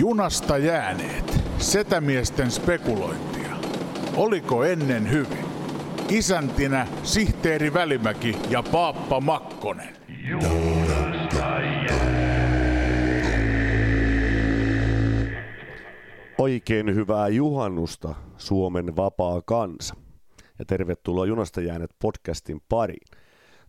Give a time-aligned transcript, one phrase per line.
[0.00, 1.40] Junasta jääneet.
[1.58, 3.56] Setämiesten spekulointia.
[4.16, 5.44] Oliko ennen hyvin?
[6.08, 9.96] Isäntinä sihteeri Välimäki ja Paappa Makkonen.
[16.38, 19.94] Oikein hyvää juhannusta Suomen vapaa kansa.
[20.58, 23.19] Ja tervetuloa Junasta jääneet podcastin pariin.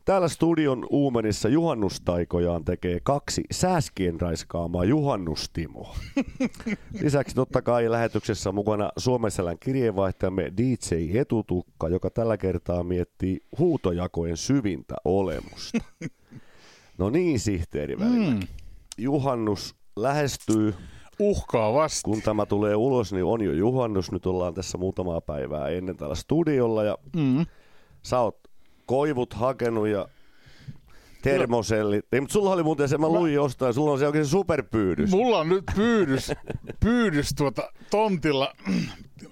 [0.06, 5.96] Täällä studion uumenissa juhannustaikojaan tekee kaksi sääskien raiskaamaa juhannustimoa.
[7.04, 14.95] Lisäksi totta kai lähetyksessä mukana Suomesselän kirjeenvaihtajamme DJ Etutukka, joka tällä kertaa miettii huutojakojen syvintä
[15.06, 15.80] olemusta.
[16.98, 18.40] No niin, sihteeri mm.
[18.98, 20.73] Juhannus lähestyy.
[21.20, 22.06] Uhkaa vasta.
[22.06, 24.12] Kun tämä tulee ulos, niin on jo juhannus.
[24.12, 27.45] Nyt ollaan tässä muutamaa päivää ennen täällä studiolla ja mm.
[28.04, 28.41] sä oot
[28.85, 30.08] koivut hakenut ja
[31.22, 32.05] termosellit.
[32.12, 35.09] Ei, mutta sulla oli muuten se, mä luin jostain, sulla on se oikein superpyydys.
[35.09, 36.31] Mulla on nyt pyydys,
[36.80, 38.53] pyydys tuota tontilla.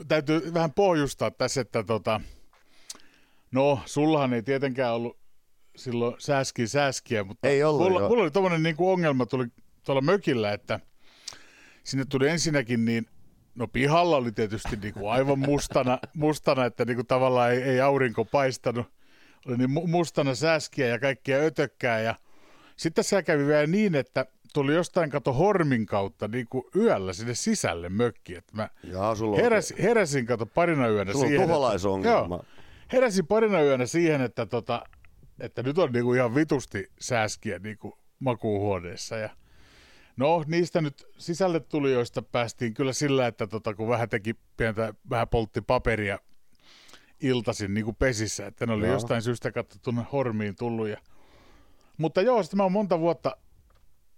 [0.08, 2.22] Täytyy vähän pohjustaa tässä, että tota,
[3.52, 5.18] no sullahan ei tietenkään ollut
[5.76, 9.46] silloin sääski sääskiä, mutta ei ollut, mulla, mulla oli tommonen niin kuin ongelma tuli
[9.86, 10.80] tuolla mökillä, että
[11.84, 13.06] sinne tuli ensinnäkin niin
[13.60, 17.82] No pihalla oli tietysti niin kuin aivan mustana, mustana että niin kuin tavallaan ei, ei
[17.82, 18.86] aurinko paistanut
[19.48, 22.16] oli niin mustana säskiä ja kaikkia ötökkää ja
[22.76, 27.36] sitten se kävi vielä niin, että tuli jostain kato hormin kautta niin kuin yöllä sinne
[27.36, 28.36] sisälle mökki.
[28.36, 31.44] Että mä Jaa, sulla heräsin, heräsin kato parina yönä sulla siihen.
[31.44, 32.46] Että, joo,
[32.94, 34.84] heräsin parina yönä siihen, että, tota,
[35.40, 39.18] että nyt on niin kuin ihan vitusti sääskiä niin kuin makuuhuoneessa.
[39.18, 39.30] Ja
[40.18, 45.28] no niistä nyt sisälle tulijoista päästiin kyllä sillä, että tota, kun vähän teki pientä, vähän
[45.28, 46.20] poltti paperia
[47.22, 48.94] iltasin niin kuin pesissä, että ne oli joo.
[48.94, 50.88] jostain syystä tuonne hormiin tullut.
[50.88, 50.98] Ja...
[51.98, 53.38] Mutta joo, sitten mä oon monta vuotta,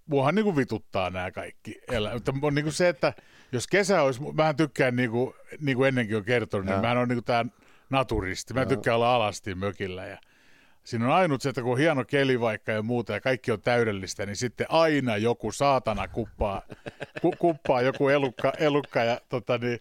[0.05, 1.81] muahan niin kuin vituttaa nämä kaikki.
[1.91, 2.13] Elä.
[2.13, 3.13] Mutta on niin kuin se, että
[3.52, 7.07] jos kesä olisi, mä tykkään niin kuin, niin kuin ennenkin on kertonut, niin mä on
[7.07, 7.45] niin kuin tämä
[7.89, 8.53] naturisti.
[8.53, 10.17] Mä tykkään olla alasti mökillä ja
[10.84, 13.61] Siinä on ainut se, että kun on hieno keli vaikka ja muuta ja kaikki on
[13.61, 16.61] täydellistä, niin sitten aina joku saatana kuppaa,
[17.22, 19.79] ku, kuppaa joku elukka, elukka ja tota niin,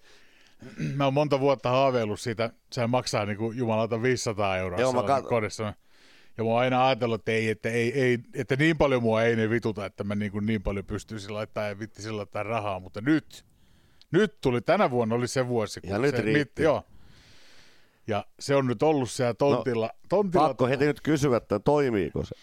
[0.97, 5.03] mä oon monta vuotta haaveillut siitä, sehän maksaa niin kuin jumalauta 500 euroa Joo, mä
[5.03, 5.27] kat...
[5.27, 5.75] kodissa.
[6.39, 9.37] Ja mä oon aina ajatellut, että, ei, että, ei, ei, että niin paljon mua ei
[9.37, 13.01] ne vituta, että mä niin, kuin niin paljon pystyisin laittamaan ja vittisin laittaa rahaa, mutta
[13.01, 13.45] nyt,
[14.11, 15.81] nyt tuli, tänä vuonna oli se vuosi.
[15.81, 16.61] Kun ja nyt se, riitti.
[16.61, 16.83] Mit, joo.
[18.07, 19.87] Ja se on nyt ollut siellä tontilla.
[19.87, 22.35] No, tontilla pakko heti nyt kysyä, että toimiiko se?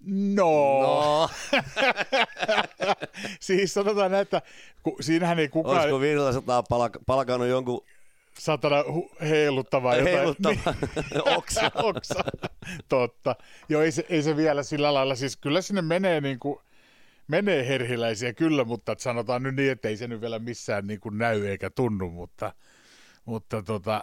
[0.00, 0.82] No.
[0.82, 1.30] no.
[3.40, 4.42] siis sanotaan näin, että
[4.82, 5.76] ku, siinähän ei kukaan...
[5.76, 7.84] Olisiko 500 palk- palkannut jonkun
[8.38, 10.16] satana hu- heiluttavaa jotain.
[10.16, 10.74] Heiluttava.
[11.36, 11.70] oksa.
[11.90, 12.24] oksa.
[12.88, 13.36] Totta.
[13.68, 16.58] Joo, ei se, ei se vielä sillä lailla, siis kyllä sinne menee niin kuin,
[17.28, 21.18] menee herhiläisiä kyllä, mutta sanotaan nyt niin, että ei se nyt vielä missään niin kuin
[21.18, 22.52] näy eikä tunnu, mutta,
[23.24, 24.02] mutta tota,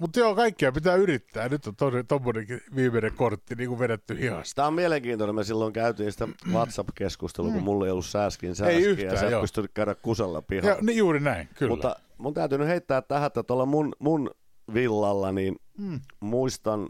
[0.00, 1.48] mutta joo, kaikkia pitää yrittää.
[1.48, 1.74] Nyt on
[2.08, 4.54] tuommoinenkin viimeinen kortti niin kuin vedetty hihasta.
[4.54, 5.34] Tämä on mielenkiintoinen.
[5.34, 8.78] Me silloin käytiin sitä WhatsApp-keskustelua, kun mulla ei ollut sääskin sääskiä.
[8.78, 10.70] Ei yhtään, ja sä et pystynyt käydä kusella pihalla.
[10.70, 11.70] Ja, niin juuri näin, kyllä.
[11.70, 14.30] Mutta mun täytyy nyt heittää tähän, että tuolla mun, mun
[14.74, 16.00] villalla, niin mm.
[16.20, 16.88] muistan,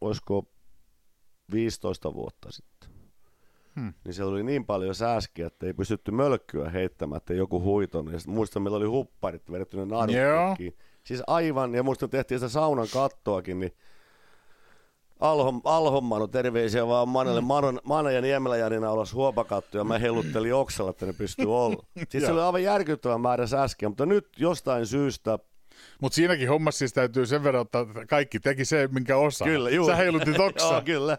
[0.00, 0.44] olisiko
[1.52, 2.90] 15 vuotta sitten.
[3.80, 3.94] Hmm.
[4.04, 8.12] Niin siellä oli niin paljon sääskiä, että ei pystytty mölkkyä heittämättä joku huiton.
[8.12, 10.16] Ja muistan, meillä oli hupparit vedetty ne narut
[11.08, 13.72] Siis aivan, ja muista tehtiin sitä saunan kattoakin, niin
[15.20, 17.40] Alhom, Alhommanu, terveisiä vaan Manelle.
[17.40, 17.78] Mm.
[17.84, 21.86] Mana ja Niemelä Janina olas huopakattu ja mä helluttelin oksalla, että ne pystyy olla.
[22.08, 25.38] Siis se oli aivan järkyttävä määrä säskiä, mutta nyt jostain syystä
[26.00, 29.48] mutta siinäkin hommassa siis täytyy sen verran ottaa, että kaikki teki se, minkä osaa.
[29.48, 29.86] Kyllä, juu.
[29.86, 30.72] Sä heilutit oksaa.
[30.72, 31.18] Joo, kyllä.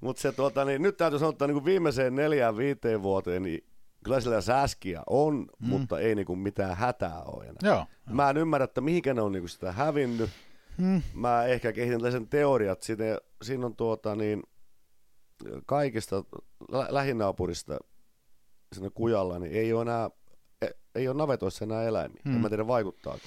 [0.00, 3.64] Mutta se tuota, niin nyt täytyy sanoa, että niin viimeiseen neljään viiteen vuoteen, niin
[4.04, 5.68] kyllä sillä säskiä on, mm.
[5.68, 7.58] mutta ei niinku mitään hätää ole enää.
[7.62, 10.30] Joo, Mä en ymmärrä, että mihinkä ne on niinku sitä hävinnyt.
[10.78, 11.02] Mm.
[11.14, 12.82] Mä ehkä kehitän sen teoriat.
[12.82, 13.04] Siinä,
[13.42, 14.42] siinä on tuota niin,
[15.66, 16.24] kaikista
[16.72, 17.78] lä- lähinaapurista
[18.72, 20.10] siinä kujalla, niin ei ole enää
[20.62, 22.22] e, ei ole navetoissa enää eläimiä.
[22.24, 22.34] Hmm.
[22.34, 23.20] En mä tiedä vaikuttaako.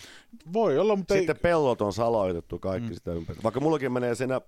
[0.53, 1.41] Voi olla, mutta Sitten ei...
[1.41, 2.95] pellot on salaoitettu kaikki hmm.
[2.95, 3.39] sitä ympäri.
[3.43, 4.41] Vaikka mullakin menee siinä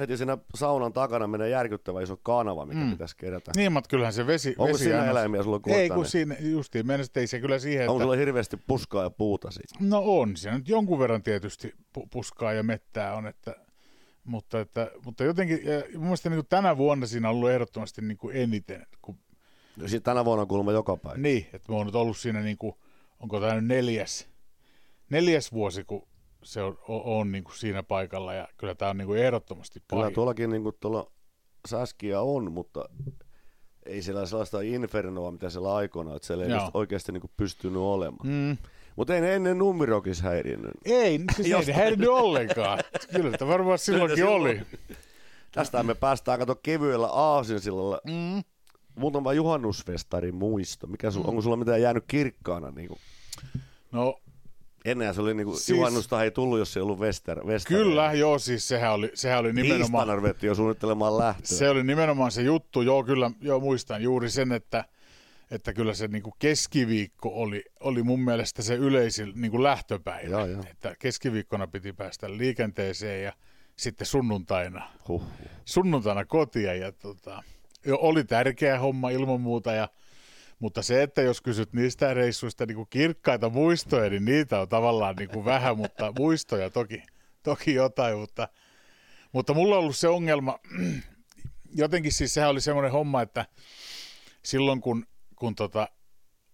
[0.00, 2.90] heti siinä saunan takana menee järkyttävä iso kanava, mikä mm.
[2.90, 3.52] pitäisi kerätä.
[3.56, 4.54] Niin, mutta kyllähän se vesi...
[4.58, 5.80] Onko vesi siinä eläimiä sulla kohtaan?
[5.80, 9.50] Ei, kun siinä justiin, mennä ei se kyllä siihen, Onko sulla hirveästi puskaa ja puuta
[9.50, 9.88] siinä?
[9.88, 11.74] No on, siinä nyt jonkun verran tietysti
[12.10, 13.56] puskaa ja mettää on, että,
[14.24, 18.02] mutta, että, mutta jotenkin, ja mun mielestä niin kuin tänä vuonna siinä on ollut ehdottomasti
[18.02, 18.86] niin kuin eniten.
[19.02, 19.18] Kun...
[19.76, 21.18] Ja sitten tänä vuonna on kuulemma joka päivä.
[21.18, 22.74] Niin, että mä oon nyt ollut siinä, niin kuin,
[23.20, 24.28] onko tämä nyt neljäs,
[25.10, 26.08] neljäs vuosi, kun
[26.46, 29.82] se on, on, on niin kuin siinä paikalla ja kyllä tämä on niin kuin ehdottomasti
[29.90, 30.02] pahin.
[30.02, 31.10] Kyllä tuollakin niin kuin tuolla
[31.68, 32.88] säskiä on, mutta
[33.86, 36.70] ei siellä sellaista infernoa, mitä siellä aikoina, että siellä ei Joo.
[36.74, 38.28] oikeasti niin pystynyt olemaan.
[38.28, 38.56] Mm.
[38.96, 40.70] Mutta ei ne ennen numerokissa häirinnyt.
[40.84, 42.78] Ei, siis ei ne häirinyt ollenkaan.
[43.12, 44.42] Kyllä, että varmaan silloinkin silloin.
[44.42, 44.60] oli.
[45.52, 48.00] Tästä me päästään, kato, kevyellä aasinsillalla.
[48.04, 48.44] Mm.
[48.94, 50.86] Muutama juhannusfestarin muisto.
[50.86, 52.70] Mikä sul, onko sulla mitään jäänyt kirkkaana?
[52.70, 52.98] Niin kuin?
[53.92, 54.20] No
[54.86, 57.78] Ennen se oli niin kuin, Siis- juhannusta ei tullut, jos ei ollut Wester, Wester.
[57.78, 60.16] kyllä, joo, siis sehän oli, sehän oli nimenomaan...
[60.16, 61.46] Ruvettiin jo suunnittelemaan lähtöä.
[61.56, 64.84] Se oli nimenomaan se juttu, joo kyllä, joo muistan juuri sen, että,
[65.50, 70.28] että kyllä se niin kuin keskiviikko oli, oli mun mielestä se yleisin niin kuin lähtöpäivä.
[70.30, 70.62] Joo, joo.
[70.70, 73.32] Että keskiviikkona piti päästä liikenteeseen ja
[73.76, 75.22] sitten sunnuntaina, Huh.
[75.64, 76.74] sunnuntaina kotia.
[76.74, 77.42] Ja tota,
[77.86, 79.88] jo, oli tärkeä homma ilman muuta, ja,
[80.58, 85.16] mutta se, että jos kysyt niistä reissuista niin kuin kirkkaita muistoja, niin niitä on tavallaan
[85.16, 87.02] niin kuin vähän, mutta muistoja toki,
[87.42, 88.48] toki jotain, mutta,
[89.32, 90.58] mutta mulla on ollut se ongelma,
[91.74, 93.46] jotenkin siis sehän oli semmoinen homma, että
[94.42, 95.06] silloin kun,
[95.36, 95.88] kun tota,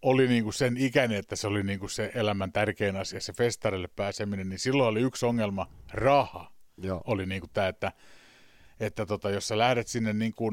[0.02, 4.48] oli niinku sen ikäinen, että se oli niinku se elämän tärkein asia, se festarille pääseminen,
[4.48, 7.02] niin silloin oli yksi ongelma, raha Joo.
[7.06, 7.92] oli niinku tämä, että,
[8.80, 10.52] että tota, jos sä lähdet sinne niinku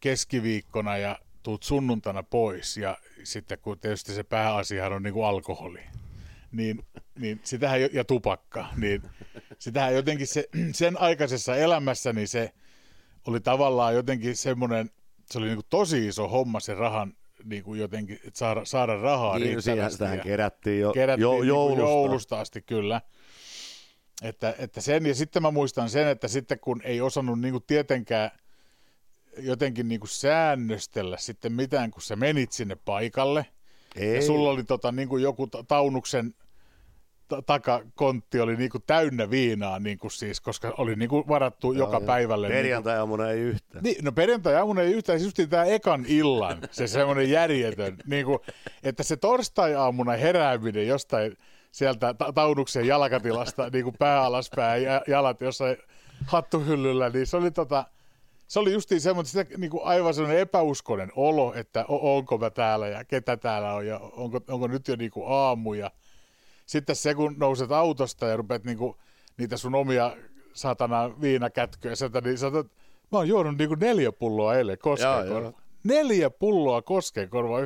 [0.00, 5.80] keskiviikkona ja tuut sunnuntaina pois ja sitten kun tietysti se pääasiahan on niinku alkoholi,
[6.52, 6.84] niin,
[7.18, 9.02] niin sitähän, ja tupakka, niin
[9.58, 12.52] sitähän jotenkin se, sen aikaisessa elämässä, niin se
[13.26, 14.90] oli tavallaan jotenkin semmoinen,
[15.30, 17.14] se oli niinku tosi iso homma se rahan
[17.44, 19.92] niinku jotenkin, että saada, saada rahaa Niin, siihen riittävästi.
[19.96, 21.82] sitähän kerättiin jo kerättiin jo, niinku joulusta.
[21.82, 23.00] joulusta asti, kyllä.
[24.22, 28.30] Että, että sen, ja sitten mä muistan sen, että sitten kun ei osannut niinku tietenkään
[29.40, 33.46] jotenkin niinku säännöstellä sitten mitään, kun sä menit sinne paikalle,
[33.96, 34.14] Ei.
[34.14, 36.34] ja sulla oli tota, niinku joku ta- taunuksen
[37.28, 42.06] ta- takakontti oli niinku täynnä viinaa, niinku siis, koska oli niinku varattu Joo, joka joo.
[42.06, 42.48] päivälle.
[42.48, 43.84] Niinku, Perjantai-aamuna ei yhtään.
[43.84, 48.38] niin, no perjantai-aamuna ei yhtään, siis just tämä ekan illan, se semmoinen järjetön, niin kuin,
[48.82, 51.36] että se torstai-aamuna herääminen jostain
[51.72, 55.76] sieltä ta- taunuksen jalkatilasta, niin kuin pää alaspäin ja jalat jossain
[56.26, 57.84] hattuhyllyllä, niin se oli tota,
[58.48, 62.88] se oli justiin semmoinen, sitä, niin kuin aivan semmoinen epäuskoinen olo, että onko mä täällä
[62.88, 65.90] ja ketä täällä on ja onko, onko nyt jo niin kuin aamu ja
[66.66, 68.96] sitten se, kun nouset autosta ja rupeat niinku,
[69.36, 70.16] niitä sun omia
[70.52, 72.66] satana viinakätköjä, sieltä, niin sä otat,
[73.12, 74.78] mä oon juonut niinku neljä pulloa eilen
[75.42, 75.52] joo.
[75.84, 77.58] Neljä pulloa koskenkorva.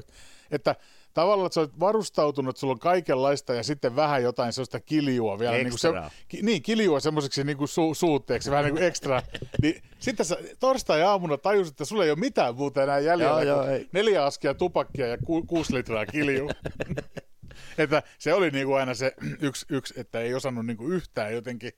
[0.50, 0.75] Että
[1.14, 5.38] tavallaan, että sä olet varustautunut, että sulla on kaikenlaista ja sitten vähän jotain sellaista kiljua
[5.38, 5.56] vielä.
[5.56, 5.88] Niin, kuin se,
[6.29, 9.23] ki, niin kiljua semmoiseksi niin kuin su, suutteeksi, vähän niin kuin ekstra.
[9.62, 13.73] niin, sitten sä torstai-aamuna tajusit, että sulla ei ole mitään muuta enää jäljellä Joo, kuin
[13.73, 16.50] joo, neljä askia tupakkia ja ku, kuusi litraa kilju.
[17.79, 21.73] että se oli niinku aina se yksi, yksi, että ei osannut niinku yhtään jotenkin.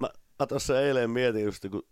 [0.00, 0.08] Mä,
[0.38, 1.86] mä tuossa eilen mietin just, kun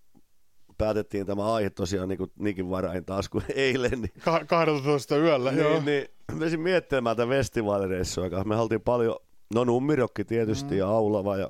[0.79, 5.53] päätettiin tämä aihe tosiaan niin kuin Nikin varain taas kuin eilen, niin, Ka- 12 yöllä,
[5.53, 5.71] joo.
[5.73, 6.09] niin, niin
[6.39, 9.17] menin miettimään tätä festivaalireissua, joka me oltiin paljon,
[9.55, 10.79] no Nummirokki tietysti mm.
[10.79, 11.49] ja Aulava ja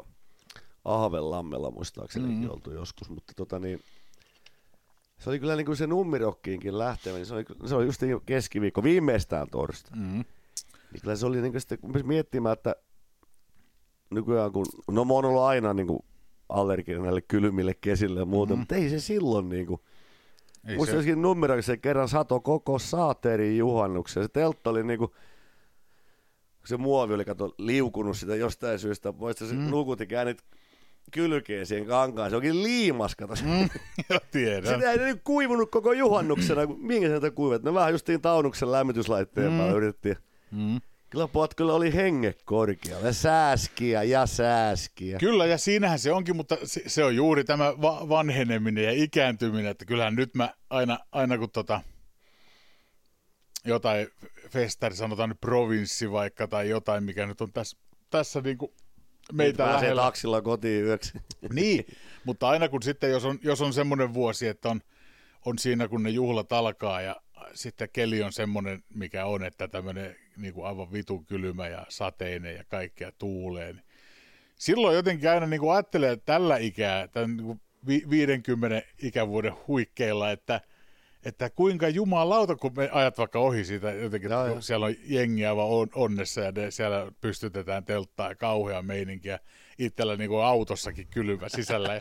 [0.84, 2.50] Ahvenlammella muistaakseni mm.
[2.50, 3.80] oltu joskus, mutta tota niin,
[5.18, 8.20] se oli kyllä niin kuin se Nummirokkiinkin lähtevä, niin se oli, se oli just niin
[8.26, 9.98] keskiviikko, viimeistään torstai.
[9.98, 10.24] Mm.
[10.92, 12.76] Niin kyllä se oli niin kuin sitten, kun miettimään, että
[14.10, 16.00] nykyään kun, no mä oon ollut aina niin kuin
[16.52, 18.58] allerginen näille kylmille kesille ja muuta, mm.
[18.58, 19.80] mutta ei se silloin niin kuin,
[20.66, 24.22] Ei se, numerokin se kerran sato koko saaterin juhannuksen.
[24.22, 25.14] Se teltta oli niinku,
[26.64, 29.36] se muovi oli kato liukunut sitä jostain syystä pois.
[29.36, 29.70] Se mm.
[29.70, 30.42] nukutti käännyt
[31.10, 32.30] kylkeen siihen kankaan.
[32.30, 33.34] Se onkin liimas, kato.
[33.34, 33.68] Mm.
[34.32, 34.74] tiedän.
[34.74, 36.60] Sitä ei nyt kuivunut koko juhannuksena.
[36.78, 37.62] Minkä sieltä kuivat?
[37.62, 39.58] No vähän justiin taunuksen lämmityslaitteen mm.
[39.58, 40.16] päällä yritettiin.
[40.50, 40.80] Mm.
[41.12, 43.12] Kyllä pojat kyllä oli henge korkealla.
[43.12, 45.18] Sääskiä ja sääskiä.
[45.18, 49.66] Kyllä, ja siinähän se onkin, mutta se, se on juuri tämä va- vanheneminen ja ikääntyminen,
[49.70, 51.80] että kyllähän nyt mä aina, aina kun tota,
[53.64, 54.08] jotain
[54.50, 57.76] festari, sanotaan nyt provinssi vaikka, tai jotain, mikä nyt on tässä,
[58.10, 58.72] tässä niin kuin
[59.32, 60.02] meitä Pääsee lähellä.
[60.02, 61.12] taksilla kotiin yöksi.
[61.52, 61.84] Niin,
[62.24, 64.80] mutta aina kun sitten, jos on, jos on semmoinen vuosi, että on,
[65.44, 67.16] on siinä, kun ne juhlat alkaa ja
[67.54, 72.56] sitten keli on semmoinen, mikä on, että tämmöinen niin kuin aivan vitun kylmä ja sateinen
[72.56, 73.72] ja kaikkea tuulee.
[73.72, 73.84] Niin
[74.56, 79.52] silloin jotenkin aina niin kuin ajattelee että tällä ikää, tämän niin kuin vi- 50 ikävuoden
[79.68, 80.60] huikkeilla, että,
[81.24, 85.48] että kuinka jumalauta, kun me ajat vaikka ohi siitä jotenkin, Joo, kun siellä on jengiä
[85.48, 89.38] aivan on, onnessa ja ne, siellä pystytetään telttaa ja kauhea meininkiä.
[89.78, 92.00] Itsellä niin kuin autossakin kylmä sisällä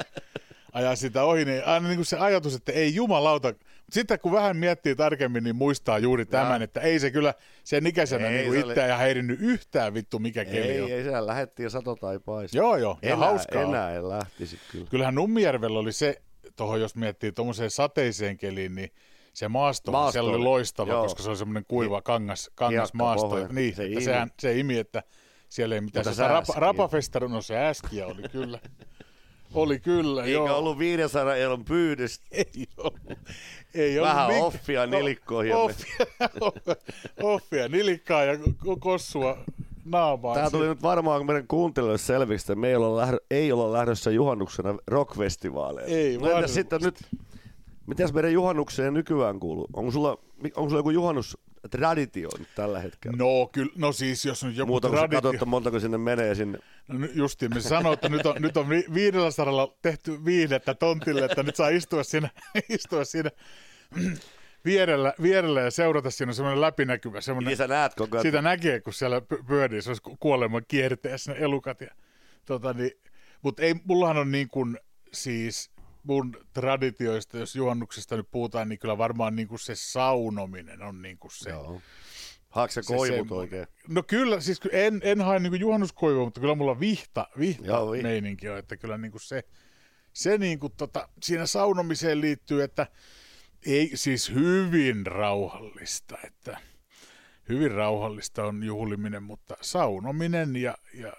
[0.71, 3.47] ajaa sitä ohi, niin aina niin kuin se ajatus, että ei jumalauta.
[3.47, 7.87] Mutta sitten kun vähän miettii tarkemmin, niin muistaa juuri tämän, että ei se kyllä sen
[7.87, 10.89] ikäisenä Ei, niin kuin se oli- itseä ja häirinnyt yhtään vittu mikä keli Ei, on.
[10.91, 12.57] ei, siellä lähettiin sato tai paista.
[12.57, 13.61] Joo, joo, ja enää, hauskaa.
[13.61, 14.87] enää ei lähtisi kyllä.
[14.89, 16.21] Kyllähän Nummijärvellä oli se,
[16.55, 18.91] tuohon jos miettii tuommoiseen sateiseen keliin, niin
[19.33, 20.43] se maasto, Maasto siellä oli oli.
[20.43, 21.03] loistava, Joo.
[21.03, 23.29] koska se oli semmoinen kuiva kangas, kangas maasto.
[23.29, 23.55] Hiekkapohja.
[23.61, 23.93] Niin, Se se, imi.
[23.97, 25.03] että sehän, se imi, että
[25.49, 26.01] siellä ei mitään.
[26.05, 26.59] Mutta Sitä rapa, sääskiä.
[26.59, 28.59] rapafestari, no se äskiä oli kyllä.
[29.53, 30.57] Oli kyllä, Eikä joo.
[30.57, 32.25] ollut 500 euron pyydystä.
[32.37, 32.99] Ei ollut.
[33.73, 35.55] Ei ollut Vähän mink- offia nilikkoihin.
[35.55, 36.05] Offia,
[37.23, 39.37] offia nilikkaa ja ko- kossua
[39.85, 40.35] naamaan.
[40.37, 44.11] Tämä tuli nyt varmaan meidän kuuntelijoille selviksi, että me ei olla, lähdö, ei olla lähdössä
[44.11, 45.95] juhannuksena rockfestivaaleille.
[45.95, 46.99] Ei no, entäs sitten nyt,
[47.87, 49.67] mitäs meidän juhannukseen nykyään kuuluu?
[49.73, 50.09] Onko sulla,
[50.55, 53.17] onko sulla joku juhannustraditio nyt tällä hetkellä?
[53.17, 55.17] No kyllä, no siis jos nyt joku Muuta traditio...
[55.17, 56.59] katsot, että montako sinne menee sinne.
[56.91, 61.25] No justiin, me sanoo, että nyt on, nyt on vi- viidellä saralla tehty viihdettä tontille,
[61.25, 62.29] että nyt saa istua siinä,
[62.69, 63.29] istua siinä
[64.65, 66.11] vierellä, vierellä ja seurata.
[66.11, 68.21] Siinä semmoinen läpinäkyvä, semmoinen, Niin sä näet koko ajan.
[68.21, 71.81] sitä näkee, kun siellä py- pyörii, se olisi ku- kuoleman kierteessä ne elukat.
[71.81, 71.89] Ja,
[72.45, 72.91] tota, niin,
[73.41, 74.77] mutta ei, mullahan on niin kuin,
[75.13, 75.71] siis
[76.03, 81.17] mun traditioista, jos juhannuksesta nyt puhutaan, niin kyllä varmaan niin kuin se saunominen on niin
[81.17, 81.49] kuin se.
[81.49, 81.81] Joo.
[82.69, 83.33] Se se koivut semmoinen.
[83.33, 83.67] oikein?
[83.87, 88.01] No kyllä, siis en, en hae niin juhannuskoivua, mutta kyllä mulla vihta, vihta Joo, vi-
[88.01, 89.43] meininki on, että kyllä niin kuin se,
[90.13, 92.87] se niin kuin tota, siinä saunomiseen liittyy, että
[93.65, 96.57] ei siis hyvin rauhallista, että
[97.49, 101.13] hyvin rauhallista on juhliminen, mutta saunominen ja, ja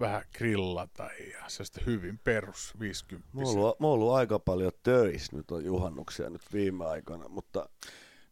[0.00, 4.72] vähän grillata ja sellaista hyvin perus 50 Mä oon, ollut, mä oon ollut aika paljon
[4.82, 7.68] töissä nyt on juhannuksia nyt viime aikoina, mutta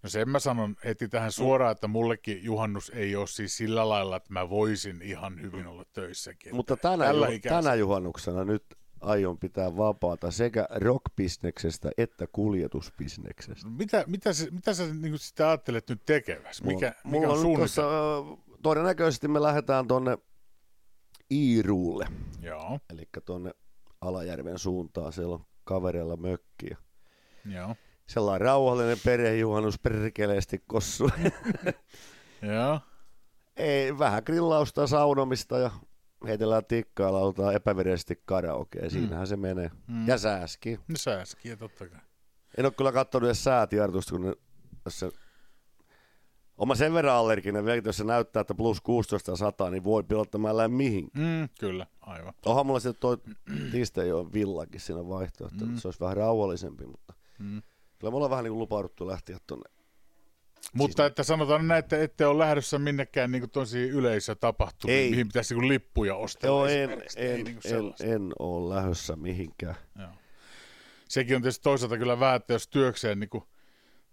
[0.04, 4.16] No sen mä sanon heti tähän suoraan, että mullekin juhannus ei ole siis sillä lailla,
[4.16, 6.54] että mä voisin ihan hyvin olla töissäkin.
[6.54, 8.64] Mutta tänä, tällä ju, tänä juhannuksena nyt
[9.00, 13.68] aion pitää vapaata sekä rockbisneksestä että kuljetusbisneksestä.
[13.68, 16.64] Mitä, mitä, se, mitä sä niin sitä ajattelet nyt tekevässä?
[16.64, 17.64] Mikä, mikä mulla on nyt suunnitelma?
[17.64, 20.18] tossa, ö, todennäköisesti me lähdetään tonne
[21.30, 22.06] Iiruulle,
[22.40, 23.50] Joo, eli tonne
[24.00, 25.12] Alajärven suuntaan.
[25.12, 26.66] Siellä on kavereilla mökki.
[26.68, 26.76] ja
[27.44, 31.10] joo, Sellainen rauhallinen perhejuhannus perkeleesti kossu.
[32.54, 32.80] joo.
[33.56, 35.70] Ei, vähän grillausta, saunomista ja
[36.26, 38.90] heitellään tikkaa, lautaa epävirallisesti karaokea.
[38.90, 39.70] Siinähän se menee.
[39.86, 40.08] Mm.
[40.08, 40.80] Ja sääski.
[40.88, 42.00] No sääskiä totta kai.
[42.58, 44.34] En ole kyllä katsonut edes säätiedotusta, kun ne,
[44.84, 45.10] jos se,
[46.56, 50.02] Oma sen verran allerginen vielä, jos se näyttää, että plus 16 ja 100, niin voi
[50.02, 51.08] pilottamaan mihin.
[51.14, 52.34] Mm, kyllä, aivan.
[52.46, 53.16] Onhan mulla sitten toi
[53.72, 55.76] Tiistejoen villakin siinä vaihtoehto, mm.
[55.76, 57.62] se olisi vähän rauhallisempi, mutta Mm.
[58.04, 59.70] Kyllä mulla on vähän niin kuin lupauduttu lähteä tonne.
[60.72, 65.10] Mutta että sanotaan näin, että ette ole lähdössä minnekään niin tosi yleisötapahtumiin, Ei.
[65.10, 66.56] mihin pitäisi niin lippuja ostella.
[66.56, 69.74] Joo, en, en, niinku en, en ole lähdössä mihinkään.
[69.98, 70.08] Joo.
[71.08, 73.44] Sekin on tietysti toisaalta kyllä vähän, että jos työkseen, niin kuin,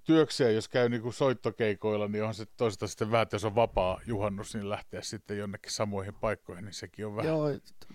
[0.03, 4.01] työkseen jos käy niin kuin soittokeikoilla, niin on se toisaalta sitten vähän, jos on vapaa
[4.05, 7.31] juhannus, niin lähteä sitten jonnekin samoihin paikkoihin, niin sekin on vähän.
[7.31, 7.47] Joo,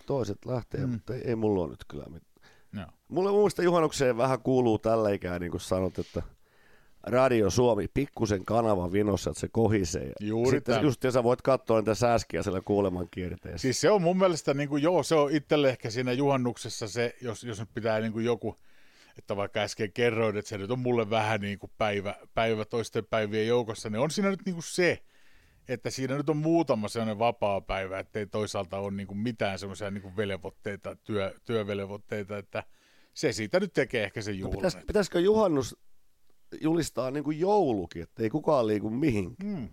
[0.06, 0.92] toiset lähtee, mm.
[0.92, 2.35] mutta ei, ei mulla ole nyt kyllä mitään.
[2.72, 2.86] Joo.
[3.08, 6.22] Mulle muista juhannukseen vähän kuuluu tällä ikään, niin kuin sanot, että
[7.02, 10.12] Radio Suomi, pikkusen kanavan vinossa, että se kohisee.
[10.20, 10.84] Juuri Sitten tämän.
[10.84, 13.58] just sä voit katsoa niitä sääskiä siellä kuuleman kierteessä.
[13.58, 17.14] Siis se on mun mielestä, niin kuin, joo, se on itselle ehkä siinä juhannuksessa se,
[17.22, 18.56] jos, jos nyt pitää niin kuin joku,
[19.18, 23.06] että vaikka äsken kerroin, että se nyt on mulle vähän niin kuin päivä, päivä toisten
[23.10, 25.02] päivien joukossa, niin on siinä nyt niin kuin se,
[25.68, 29.90] että siinä nyt on muutama sellainen vapaa päivä, ettei toisaalta ole niin kuin mitään semmoisia
[29.90, 32.62] niin velvoitteita, työ, työvelvoitteita, että
[33.14, 34.56] se siitä nyt tekee ehkä sen juhlan.
[34.58, 35.76] Pitäis, pitäisikö juhannus
[36.60, 39.50] julistaa niin kuin joulukin, että ei kukaan liiku mihinkään?
[39.50, 39.68] Hmm.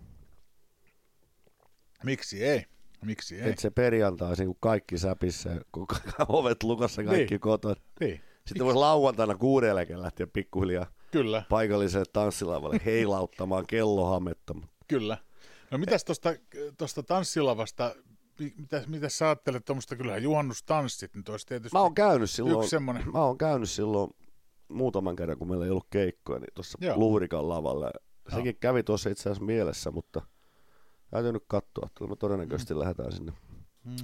[2.04, 2.66] Miksi ei?
[3.06, 3.50] Miksi ei?
[3.50, 5.88] Että se perjantaisin, kun kaikki säpissä kun
[6.28, 7.30] ovet lukossa kaikki Niin.
[7.30, 7.40] niin.
[7.40, 7.76] kotona.
[8.00, 11.44] Niin, Sitten voisi lauantaina kuudellekin lähteä pikkuhiljaa kyllä.
[11.50, 14.56] paikalliselle tanssilavalle heilauttamaan kellohametta.
[14.88, 15.18] Kyllä.
[15.72, 16.30] No mitäs tuosta
[16.78, 17.96] tosta tanssilavasta,
[18.40, 22.58] mi- mitä, mitä sä ajattelet tuommoista, kyllähän juhannustanssit nyt olisi tietysti Mä oon käynyt silloin,
[22.60, 23.12] yksi semmoinen.
[23.12, 24.12] mä oon käynyt silloin
[24.68, 26.78] muutaman kerran, kun meillä ei ollut keikkoja, niin tuossa.
[26.96, 27.92] Luurikan lavalla.
[28.36, 30.22] Sekin kävi tuossa itse asiassa mielessä, mutta
[31.12, 31.90] täytyy nyt katsoa.
[31.98, 32.80] Kyllä me todennäköisesti mm.
[32.80, 33.34] lähdetään sinne
[33.86, 33.96] Mm.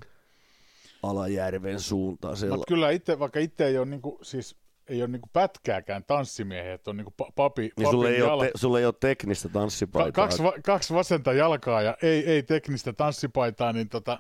[1.03, 2.37] Alajärven suuntaan.
[2.37, 2.63] Siellä.
[2.67, 4.55] Kyllä itse, vaikka itse ei ole, niinku, siis,
[4.89, 8.51] ei ole niinku pätkääkään tanssimiehiä, että on niinku pa- papi, Niin sulle ei, jala- te,
[8.55, 10.11] sulle ei ole teknistä ka- tanssipaitaa.
[10.11, 14.19] kaksi, va- kaksi vasenta jalkaa ja ei, ei teknistä tanssipaitaa, niin tota,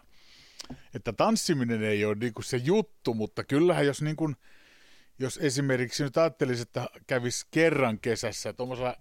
[0.95, 4.31] että tanssiminen ei ole niinku se juttu, mutta kyllähän jos, niinku,
[5.19, 8.95] jos esimerkiksi nyt ajattelisi, että kävisi kerran kesässä tuommoisella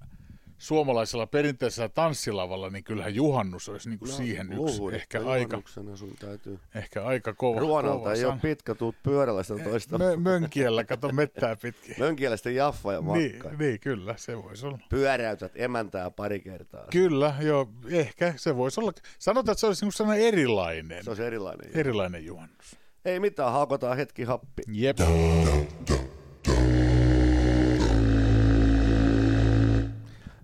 [0.59, 5.63] suomalaisella perinteisellä tanssilavalla, niin kyllähän juhannus olisi niinku siihen yksi ehkä aika,
[5.95, 6.59] sun täytyy.
[6.75, 7.61] ehkä aika kova.
[7.61, 9.97] Ruonalta kova ei ole pitkä, tuut pyörällä sitä toista.
[9.97, 11.95] Mö- mönkiellä, kato mettää pitkin.
[12.05, 13.57] Mönkielestä jaffa ja Niin, makka.
[13.59, 14.79] niin, kyllä, se voisi olla.
[14.89, 16.85] Pyöräytät emäntää pari kertaa.
[16.91, 18.93] Kyllä, joo, ehkä se voisi olla.
[19.19, 21.71] Sanotaan, että se olisi niinku sellainen erilainen, Se on erilainen.
[21.75, 22.77] erilainen juhannus.
[23.05, 24.63] Ei mitään, haukotaan hetki happi.
[24.73, 24.97] Jep.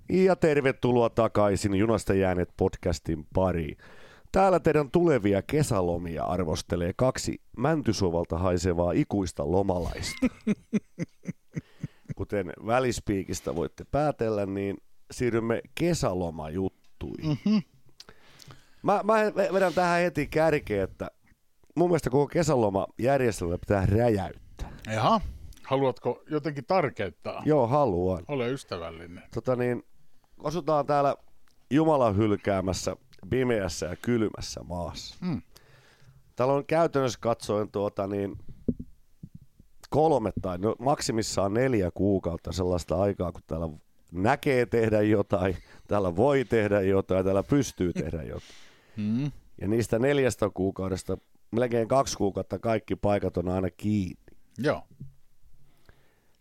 [0.09, 3.77] Ja tervetuloa takaisin Junasta jääneet podcastin pariin.
[4.33, 10.27] Täällä teidän tulevia kesälomia arvostelee kaksi Mäntysuovalta haisevaa ikuista lomalaista.
[12.17, 14.77] Kuten välispiikistä voitte päätellä, niin
[15.11, 17.39] siirrymme kesälomajuttuihin.
[17.45, 17.63] Mm-hmm.
[18.83, 19.15] Mä, mä
[19.53, 21.11] vedän tähän heti kärkeen, että
[21.77, 24.73] mun mielestä koko kesälomajärjestelmä pitää räjäyttää.
[24.87, 25.21] Jaha,
[25.63, 27.43] haluatko jotenkin tarkentaa?
[27.47, 28.25] Joo, haluan.
[28.29, 29.23] Ole ystävällinen.
[29.35, 29.83] Tota niin,
[30.45, 31.17] asutaan täällä
[31.71, 32.97] Jumalan hylkäämässä
[33.31, 35.17] pimeässä ja kylmässä maassa.
[35.21, 35.43] Mm.
[36.37, 38.39] Täällä on käytännössä katsoen tuota niin,
[39.91, 43.69] kolme tai no, maksimissaan neljä kuukautta sellaista aikaa, kun täällä
[44.13, 45.57] näkee tehdä jotain,
[45.89, 48.55] täällä voi tehdä jotain, täällä pystyy tehdä jotain.
[48.97, 49.33] Mm.
[49.61, 51.19] Ja niistä neljästä kuukaudesta
[51.51, 54.25] melkein kaksi kuukautta kaikki paikat on aina kiinni.
[54.59, 54.83] Joo.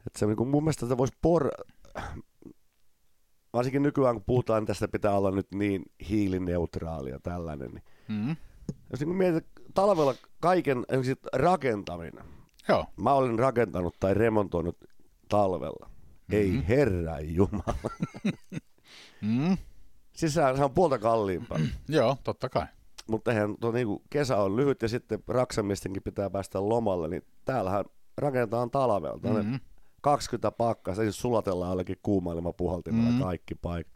[0.08, 1.52] Et se, niin mun mielestä se voisi por...
[3.54, 7.72] Varsinkin nykyään, kun puhutaan, niin tästä pitää olla nyt niin hiilineutraalia tällainen.
[7.72, 8.36] Niin mm.
[8.92, 12.26] Jos niin mietit, talvella kaiken, esimerkiksi rakentaminen.
[12.70, 12.86] Joo.
[12.98, 14.78] Mä olen rakentanut tai remontoinut
[15.30, 15.86] talvella.
[15.88, 16.36] Mm-hmm.
[16.36, 17.90] Ei herra jumala.
[19.22, 19.58] mm.
[20.14, 21.60] Siis se on puolta kalliimpaa.
[21.88, 22.66] Joo, totta kai.
[23.08, 27.86] Mutta eihän tuo niinku kesä on lyhyt ja sitten raksamiestenkin pitää päästä lomalle, niin täällähän
[28.18, 29.30] rakennetaan talvelta.
[29.30, 29.60] Mm-hmm.
[30.04, 33.24] 20 pakkaa, siis sulatellaan jollekin kuumailma puhaltimella mm-hmm.
[33.24, 33.94] kaikki paikat.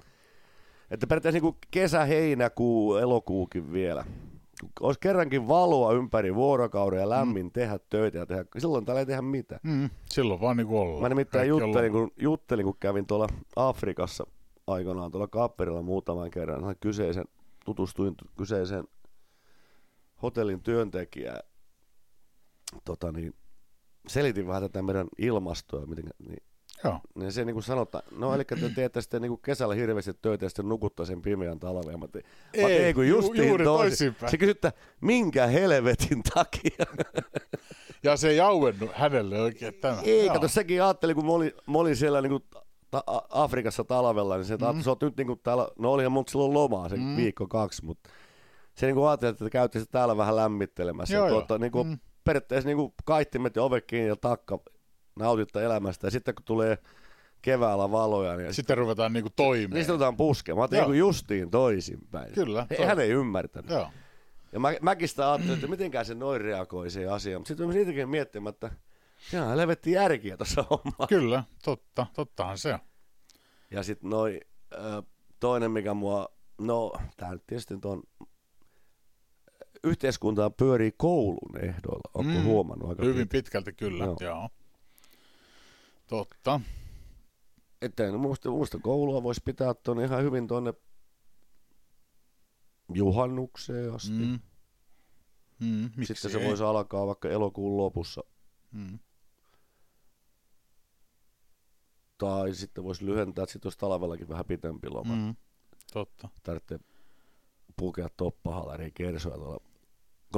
[0.92, 4.06] Että periaatteessa niin kesä, heinäkuu, elokuukin vielä.
[4.80, 7.52] Olisi kerrankin valoa ympäri vuorokauden ja lämmin mm.
[7.52, 9.62] tehdä töitä ja tehdä, silloin täällä ei tehdä mitään.
[9.64, 9.90] Mm.
[10.10, 11.02] Silloin vaan niin kuin ollaan.
[11.02, 14.28] Mä nimittäin juttelin kun, juttelin, kun kävin tuolla Afrikassa
[14.68, 17.26] aikanaan tuolla Kapperilla muutaman kerran kyseisen,
[17.66, 18.84] tutustuin kyseiseen
[20.22, 21.42] hotellin työntekijään.
[22.86, 23.34] Tota niin,
[24.08, 26.44] selitin vähän tätä meidän ilmastoa, miten, niin,
[26.84, 27.00] Joo.
[27.16, 30.46] niin se niin kuin sanotaan, no eli te teette sitten niin kuin kesällä hirveästi töitä
[30.46, 32.00] ja sitten nukuttaa sen pimeän talven.
[32.00, 34.16] Mä tein, ei, mä tein, kun justiin ju, juuri toisin.
[34.28, 36.86] Se kysyi, että minkä helvetin takia?
[38.04, 40.02] ja se ei jauennut hänelle oikein tämä.
[40.04, 40.34] Ei, Joo.
[40.34, 42.44] kato sekin ajatteli, kun mä olin, mä olin siellä niin kuin
[42.92, 44.82] ta- Afrikassa talvella, niin se, että mm.
[44.82, 47.18] sä oot nyt niin kuin täällä, no olihan mut silloin lomaa se mm.
[47.18, 48.10] viikko kaksi, mutta
[48.76, 51.16] se niin kuin ajatteli, että käytte täällä vähän lämmittelemässä.
[51.16, 54.60] Joo, tuota, niin kuin, mm periaatteessa niin kuin kaittimet ja ovet kiinni ja takka
[55.20, 56.08] nautitta elämästä.
[56.08, 56.78] Ja sitten kun tulee
[57.42, 59.74] keväällä valoja, niin sitten ruvetaan niinku toimimaan.
[59.74, 60.70] Niin sitten ruvetaan puskemaan.
[60.72, 62.34] Mä niin justiin toisinpäin.
[62.34, 62.68] Kyllä.
[62.80, 63.72] He, hän ei ymmärtänyt.
[63.72, 63.90] Joo.
[64.52, 67.40] Ja mä, mäkin sitä ajattelin, että mitenkään se noin reagoi siihen asiaan.
[67.40, 68.72] Mutta sitten siitäkin miettimään, että
[69.18, 71.08] se on helvetti järkiä tuossa hommassa.
[71.08, 72.80] Kyllä, totta, tottahan se on.
[73.72, 74.42] Ja sitten noin,
[75.40, 78.04] toinen mikä mua, no tää nyt tietysti tuon
[79.90, 82.12] yhteiskuntaa pyörii koulun ehdoilla.
[82.14, 84.18] Onko mm, huomannut aika Hyvin pitkälti kyllä, joo.
[84.22, 84.50] joo.
[86.08, 86.60] Totta.
[87.82, 90.74] Että en muista, muista koulua voisi pitää tuonne ihan hyvin tuonne
[92.94, 94.12] juhannukseen asti.
[94.12, 94.40] Mm.
[95.60, 96.48] Mm, Sitten se ei?
[96.48, 98.24] voisi alkaa vaikka elokuun lopussa.
[98.72, 99.00] Mm.
[102.18, 105.16] Tai sitten voisi lyhentää, että sitten olisi talvellakin vähän pitempi loma.
[105.16, 105.36] Mm.
[105.94, 106.30] Totta.
[106.44, 106.80] Tarvitsee
[107.76, 109.67] pukea toppahalariin kersoja tuolla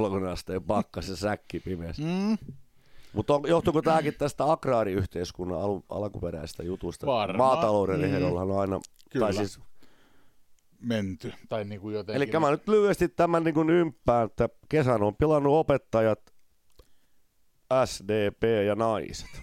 [0.00, 0.62] 30 asteen
[1.08, 2.02] ja säkki pimeässä.
[2.02, 2.38] Mm.
[3.12, 7.06] Mutta johtuuko tämäkin tästä agraariyhteiskunnan al- alkuperäisestä jutusta?
[7.06, 7.54] Varmaan.
[7.54, 8.36] Maatalouden mm.
[8.36, 8.80] on aina...
[9.10, 9.26] Kyllä.
[9.26, 9.60] Tai siis,
[10.80, 11.32] menty.
[11.48, 12.22] Tai niin kuin jotenkin.
[12.22, 16.20] Eli mä nyt lyhyesti tämän niin kuin ympään, että kesän on pilannut opettajat,
[17.84, 19.30] SDP ja naiset.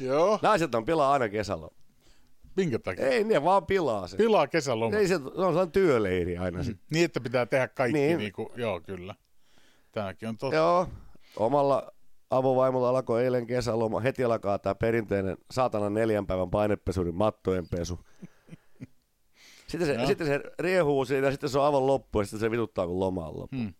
[0.00, 0.38] Joo.
[0.42, 1.68] Naiset on pilaa aina kesällä.
[2.58, 3.06] Minkä takia?
[3.06, 4.16] Ei, ne vaan pilaa se.
[4.16, 4.96] Pilaa kesäloma.
[4.96, 6.62] Ei se, se on sellainen työleiri aina.
[6.62, 6.78] Mm.
[6.90, 8.18] Niin, että pitää tehdä kaikki, niin.
[8.18, 9.14] Niin kuin, joo kyllä.
[9.92, 10.56] Tämäkin on totta.
[10.56, 10.88] Joo,
[11.36, 11.92] omalla
[12.30, 14.00] avovaimolla alkoi eilen kesäloma.
[14.00, 18.00] Heti alkaa tämä perinteinen saatana neljän päivän painepesurin mattojen pesu.
[19.68, 22.50] Sitten se, sitten se riehuu siinä ja sitten se on aivan loppu ja sitten se
[22.50, 23.56] vituttaa, kun loma on loppu.
[23.56, 23.74] Hmm.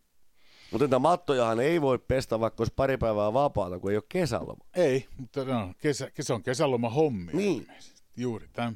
[0.71, 4.65] Mutta niitä mattojahan ei voi pestä, vaikka olisi pari päivää vapaata, kun ei ole kesäloma.
[4.77, 7.33] Ei, mutta no, kesä, kesä on kesäloma hommi.
[7.33, 7.67] Niin.
[8.19, 8.73] Juuri tämä.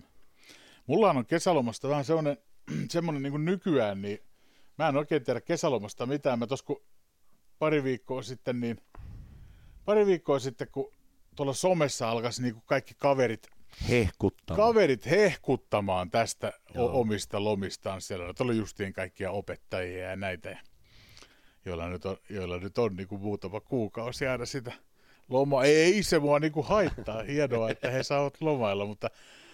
[0.86, 2.36] Mulla on kesälomasta vähän semmoinen,
[2.90, 4.18] semmoinen niin kuin nykyään, niin
[4.78, 6.38] mä en oikein tiedä kesälomasta mitään.
[6.38, 6.82] Mä tos kun
[7.58, 8.80] pari viikkoa sitten, niin
[9.84, 10.92] pari viikkoa sitten, kun
[11.36, 13.48] tuolla somessa alkaisi niin kuin kaikki kaverit
[13.88, 14.66] hehkuttamaan.
[14.68, 17.00] Kaverit hehkuttamaan tästä Joo.
[17.00, 18.34] omista lomistaan siellä.
[18.34, 20.58] Tuolla justiin kaikkia opettajia ja näitä,
[21.64, 24.72] joilla nyt on, joilla nyt on niin kuin muutama kuukausi jäädä sitä
[25.28, 25.64] loma.
[25.64, 29.10] Ei se mua niinku haittaa, hienoa, että he saavat lomailla, mutta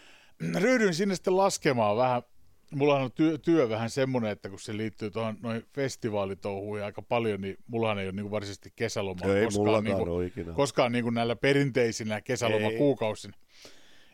[0.62, 2.22] ryhdyin sinne sitten laskemaan vähän.
[2.74, 7.40] Mulla on työ, työ vähän semmoinen, että kun se liittyy tuohon noin festivaalitouhuihin aika paljon,
[7.40, 10.04] niin mullahan ei ole niinku varsinaisesti kesälomaa ei koskaan, niinku,
[10.54, 13.35] koskaan niinku näillä perinteisinä kesälomakuukausina.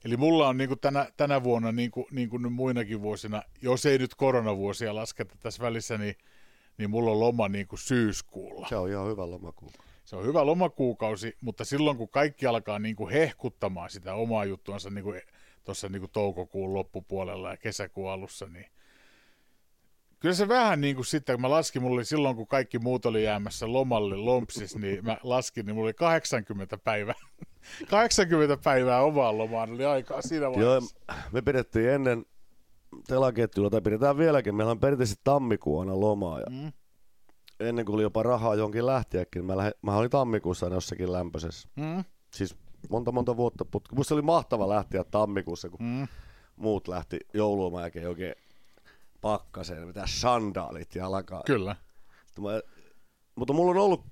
[0.05, 3.87] Eli mulla on niin kuin tänä, tänä vuonna, niin kuin, niin kuin muinakin vuosina, jos
[3.87, 6.15] ei nyt koronavuosia lasketa tässä välissä, niin,
[6.79, 8.69] niin mulla on loma niin kuin syyskuulla.
[8.69, 9.94] Se on ihan hyvä lomakuukausi.
[10.05, 14.91] Se on hyvä lomakuukausi, mutta silloin kun kaikki alkaa niin kuin hehkuttamaan sitä omaa juttuansa
[14.91, 15.21] niin kuin
[15.65, 18.67] tuossa niin kuin toukokuun loppupuolella ja kesäkuun alussa, niin
[20.21, 23.07] kyllä se vähän niin kuin sitten, kun mä laskin, mulla oli silloin, kun kaikki muut
[23.07, 27.15] oli jäämässä lomalle lompsis, niin mä laskin, niin mulla oli 80 päivää,
[27.91, 30.97] 80 päivää omaa lomaan, oli aikaa siinä vaiheessa.
[31.09, 32.25] Joo, me pidettiin ennen
[33.07, 36.73] telaketjulla, tai pidetään vieläkin, meillä on perinteisesti tammikuuna lomaa, ja mm.
[37.61, 41.69] Ennen kuin oli jopa rahaa jonkin lähtiäkin, mä, lähe, mä olin tammikuussa aina jossakin lämpöisessä.
[41.77, 42.05] Mm.
[42.35, 42.57] Siis
[42.91, 43.95] monta monta vuotta putki.
[43.95, 46.09] Musta oli mahtava lähteä tammikuussa, kun mm.
[46.57, 48.35] muut lähti joululoman jälkeen oikein
[49.21, 51.43] pakkaseen, mitä sandaalit jalkaan.
[51.47, 51.77] Kyllä.
[52.41, 52.61] Mä,
[53.35, 54.05] mutta mulla on ollut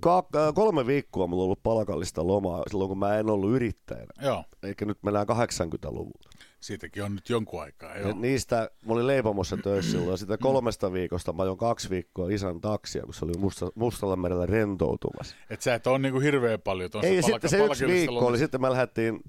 [0.00, 4.12] ka- kolme viikkoa mulla on ollut palkallista lomaa silloin, kun mä en ollut yrittäjänä.
[4.22, 4.44] Joo.
[4.62, 6.30] Eikä nyt mennään 80-luvulla.
[6.62, 7.96] Siitäkin on nyt jonkun aikaa.
[7.96, 12.60] Ja niistä, mä olin leipomossa töissä silloin, sitä kolmesta viikosta mä ajoin kaksi viikkoa isän
[12.60, 15.36] taksia, kun se oli musta, Mustalla merellä rentoutumassa.
[15.50, 18.38] Et sä et ole niinku hirveän paljon tuossa Ei, palka- sitten se yksi viikko oli,
[18.38, 19.20] sitten me lähdettiin,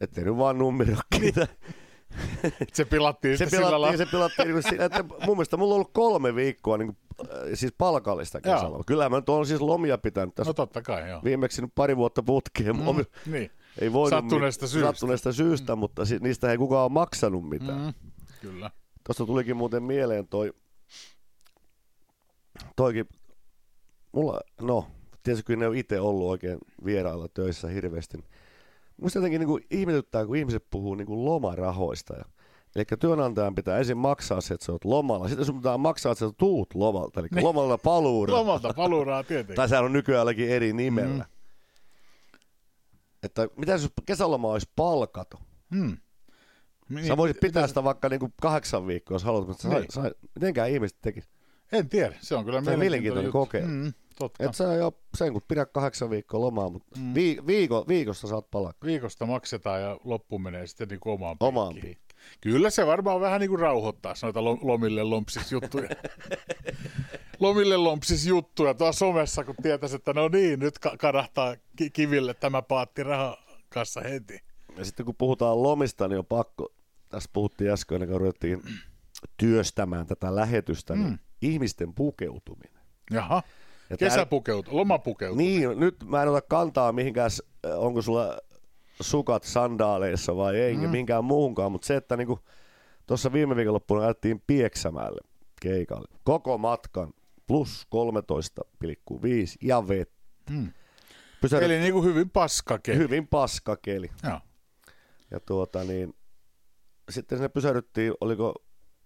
[0.00, 1.46] ettei nyt vaan nummerokkeita.
[2.72, 6.34] se pilattiin se pilattiin, se pilattiin niin kuin, että mun mielestä mulla on ollut kolme
[6.34, 8.84] viikkoa niin kuin, siis palkallista kesällä.
[8.86, 10.48] Kyllä mä nyt on siis lomia pitänyt tässä.
[10.50, 11.20] No totta kai, joo.
[11.24, 12.76] Viimeksi nyt pari vuotta putkeen.
[12.76, 13.50] Mm, niin.
[13.78, 14.88] Ei voinut, sattuneesta syystä.
[14.92, 15.78] Sattuneesta syystä, mm.
[15.78, 17.80] mutta si- niistä ei kukaan ole maksanut mitään.
[17.80, 17.92] Mm,
[18.40, 18.70] kyllä.
[19.06, 20.52] Tuosta tulikin muuten mieleen toi,
[22.76, 23.08] toikin,
[24.12, 24.86] mulla, no,
[25.22, 28.18] tietysti kyllä ne on itse ollut oikein vierailla töissä hirveästi.
[29.02, 32.16] Musta jotenkin niin kuin ihmetyttää, kun ihmiset puhuu niin kuin lomarahoista.
[32.16, 32.24] Ja,
[32.76, 35.28] eli työnantajan pitää ensin maksaa se, että sä oot lomalla.
[35.28, 37.20] Sitten sun pitää maksaa, että sä tuut lomalta.
[37.20, 37.44] Eli niin.
[37.44, 38.38] lomalla paluuraa.
[38.38, 39.56] Lomalta paluuraa tietenkin.
[39.56, 41.24] tai sehän on nykyäänkin eri nimellä.
[41.24, 41.39] Mm.
[43.22, 45.38] Että mitä jos kesäloma olisi palkato?
[45.74, 45.96] Hmm.
[46.88, 49.86] Niin, sä voisit pitää sitä vaikka niinku kahdeksan viikkoa, jos haluat, mutta niin.
[49.90, 51.28] sai, mitenkään ihmiset tekis?
[51.72, 53.68] En tiedä, se on kyllä se mielenkiintoinen kokeilu.
[53.68, 54.44] Mm, totta.
[54.44, 57.14] Et sä jo sen kun pidä kahdeksan viikkoa lomaa, mutta mm.
[57.46, 58.86] viiko, viikosta saat palkkaa.
[58.86, 61.74] Viikosta maksetaan ja loppu menee sitten niin omaan Omaan
[62.40, 65.88] Kyllä se varmaan vähän niin kuin rauhoittaa noita lomille lompsis juttuja.
[67.40, 71.56] lomille lompsis juttuja tuossa somessa, kun tietäisi, että no niin, nyt kadahtaa
[71.92, 74.40] kiville tämä paatti rahakassa heti.
[74.76, 76.72] Ja sitten kun puhutaan lomista, niin on pakko,
[77.08, 78.62] tässä puhuttiin äsken, kun ruvettiin
[79.36, 81.18] työstämään tätä lähetystä, niin mm.
[81.40, 82.82] niin ihmisten pukeutuminen.
[83.10, 83.42] Jaha.
[83.90, 85.60] Ja Kesäpukeutuminen, lomapukeutuminen.
[85.60, 87.30] Niin, nyt mä en ota kantaa mihinkään,
[87.76, 88.38] onko sulla
[89.00, 90.90] sukat sandaaleissa vai ei, mm.
[90.90, 92.38] mihinkään muuhunkaan, mutta se, että niinku,
[93.06, 95.20] tuossa viime viikonloppuna ajettiin Pieksämäelle
[95.60, 96.08] keikalle.
[96.24, 97.12] Koko matkan
[97.50, 100.20] plus 13,5 ja vettä.
[100.50, 100.72] Mm.
[101.40, 101.64] Pysäry...
[101.64, 102.98] Eli niin kuin hyvin paskakeli.
[102.98, 104.10] Hyvin paskakeli.
[104.22, 104.40] Ja,
[105.30, 106.14] ja tuota niin,
[107.10, 108.54] sitten sinne pysähdyttiin, oliko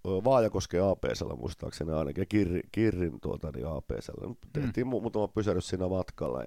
[0.05, 4.35] Vaajakosken APSllä muistaakseni ainakin, ja Kirrin, Kirrin tuota, niin APSllä.
[4.53, 4.91] Tehtiin mm.
[4.91, 6.39] muutama pysähdys siinä matkalla.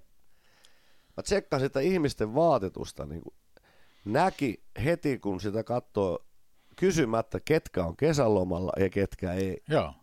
[1.18, 3.36] Mä tsekkasin sitä ihmisten vaatetusta, niin kuin
[4.06, 6.26] näki heti, kun sitä katsoo
[6.76, 9.64] kysymättä, ketkä on kesälomalla ja ketkä ei.
[9.70, 9.94] Joo.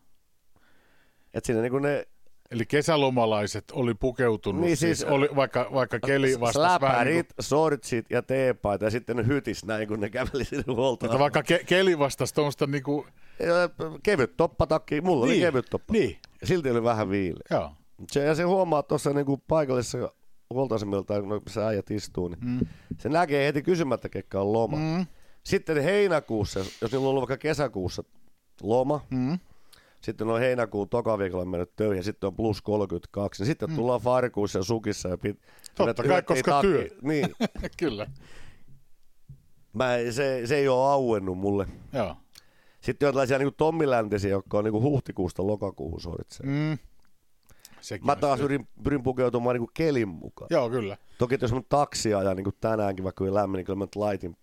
[1.35, 2.07] Et siinä niin ne
[2.51, 7.35] Eli kesälomalaiset oli pukeutunut, niin siis, siis oli, vaikka, vaikka keli vastasi vähän niin kuin...
[7.41, 11.11] sortsit ja teepaita ja sitten ne hytis näin, kun ne käveli sinne huoltoon.
[11.11, 13.07] Että vaikka ke- keli vastasi tuommoista niin kuin...
[14.03, 15.93] Kevyt toppatakki, mulla niin, oli kevyt toppa.
[15.93, 16.19] Niin.
[16.45, 17.41] Silti oli vähän viile.
[17.51, 17.73] Joo.
[18.11, 20.13] Se, ja se huomaa tuossa niin kuin paikallisessa
[20.51, 22.61] huoltoasemilta, kun se äijät istuu, niin mm.
[22.99, 24.77] se näkee heti kysymättä, ketkä on loma.
[24.77, 25.07] Mm.
[25.45, 28.05] Sitten heinäkuussa, jos niillä on ollut vaikka kesäkuussa
[28.63, 29.39] loma, mm
[30.05, 33.77] sitten on heinäkuun toka viikolla mennyt töihin, ja sitten on plus 32, niin sitten mm.
[33.77, 35.09] tullaan farkuissa ja sukissa.
[35.09, 35.39] Ja pit,
[35.75, 36.67] Totta kai, koska taki.
[36.67, 36.89] työ.
[37.03, 37.35] Niin.
[37.79, 38.07] Kyllä.
[39.73, 41.67] Mä, se, se ei ole auennut mulle.
[41.93, 42.17] Joo.
[42.81, 46.47] Sitten on tällaisia niin tommiläntisiä, jotka on niin huhtikuusta lokakuuhun soritsee.
[46.47, 46.79] Mm.
[47.81, 50.49] Sekin Mä taas pyrin, pyrin pukeutumaan niin kelin mukaan.
[50.51, 50.97] Joo, kyllä.
[51.19, 54.37] Toki jos mä taksia ja niin tänäänkin, vaikka oli lämmin, niin kyllä mä laitin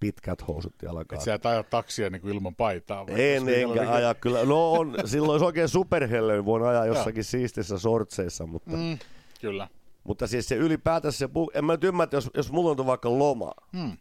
[0.00, 1.18] pitkät housut jalkaan.
[1.18, 3.06] Et sä et aja taksia niin kuin ilman paitaa?
[3.08, 3.88] En, enkä niin...
[3.88, 4.44] aja kyllä.
[4.44, 8.76] No on, silloin olisi oikein superhelle, voin ajaa jossakin siistissä sortseissa, mutta...
[8.76, 8.98] Mm,
[9.40, 9.68] kyllä.
[10.04, 13.52] Mutta siis se ylipäätänsä, se, en mä nyt ymmärrä, jos, jos mulla on vaikka loma,
[13.72, 13.96] hmm.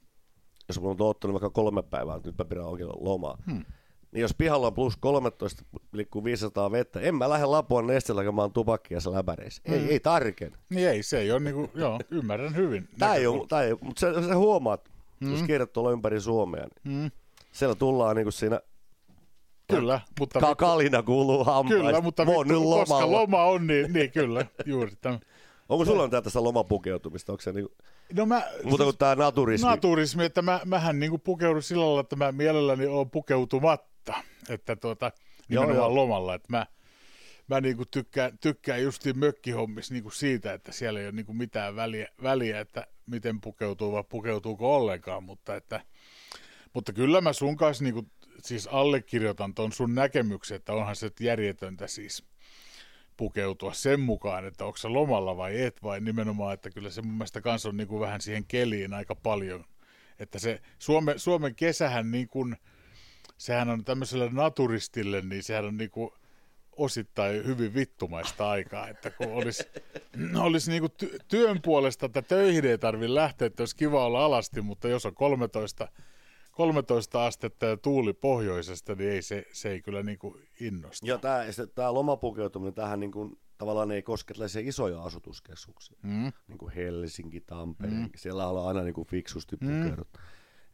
[0.68, 3.66] jos mulla on ottanut vaikka kolme päivää, että nyt mä pidän oikein lomaa, hmm.
[4.12, 8.52] niin jos pihalla on plus 13 liikkuu 500 vettä, en mä lähde Lapua nestellä hakemaan
[8.52, 9.62] tupakkia se läpäreissä.
[9.68, 9.74] Hmm.
[9.74, 10.58] Ei, ei tarken.
[10.70, 12.90] Niin ei, se ei ole niinku, joo, ymmärrän hyvin.
[13.00, 15.32] Tää ei ole, tää ei, mutta se, se huomaat, mm.
[15.32, 17.12] jos kierrät tuolla ympäri Suomea, niin mm.
[17.52, 18.60] siellä tullaan niin kuin siinä
[19.70, 20.40] Kyllä, mutta...
[20.40, 21.86] Ka- kalina kuuluu hampaista.
[21.86, 25.20] Kyllä, mutta vittu, koska loma on, niin, niin kyllä, juuri tämä.
[25.70, 27.32] Onko sulla on tästä lomapukeutumista?
[27.32, 27.76] Onko se niinku,
[28.14, 29.70] No mä, muuta kuin tämä naturismi?
[29.70, 34.14] naturismi, että mä, mähän niin pukeudun sillä lailla, että mä mielelläni olen pukeutumatta,
[34.50, 35.12] että tuota,
[35.50, 35.96] nimenomaan Joo, joo.
[35.96, 36.66] lomalla, että mä,
[37.48, 42.08] mä niin tykkään, tykkään justiin mökkihommissa niin siitä, että siellä ei ole niin mitään väliä,
[42.24, 45.82] väliä, että miten pukeutuu vai pukeutuuko ollenkaan, mutta, että,
[46.74, 48.12] mutta kyllä mä sun kanssa niin
[48.44, 52.24] siis allekirjoitan ton sun näkemyksen, että onhan se järjetöntä siis
[53.18, 57.14] pukeutua sen mukaan, että onko se lomalla vai et, vai nimenomaan, että kyllä se mun
[57.14, 59.66] mielestä kanssa on niin kuin vähän siihen keliin aika paljon.
[60.20, 62.58] Että se Suome, Suomen kesähän niin kuin,
[63.38, 66.12] sehän on tämmöiselle naturistille, niin sehän on niin kuin
[66.78, 69.64] osittain hyvin vittumaista aikaa, että kun olisi,
[70.46, 74.62] olisi niin ty- työn puolesta, että töihin ei tarvitse lähteä, että olisi kiva olla alasti,
[74.62, 75.88] mutta jos on 13,
[76.52, 81.08] 13 astetta ja tuuli pohjoisesta, niin ei se, se ei kyllä niin kuin innosta.
[81.08, 81.40] Ja tämä,
[81.76, 86.32] tämä lomapukeutuminen, tähän niin kuin, tavallaan ei koske tällaisia isoja asutuskeskuksia, Mm.
[86.48, 88.10] niin kuin Helsinki, Tampere, mm.
[88.16, 90.08] siellä ollaan aina niin kuin fiksusti pukeudut.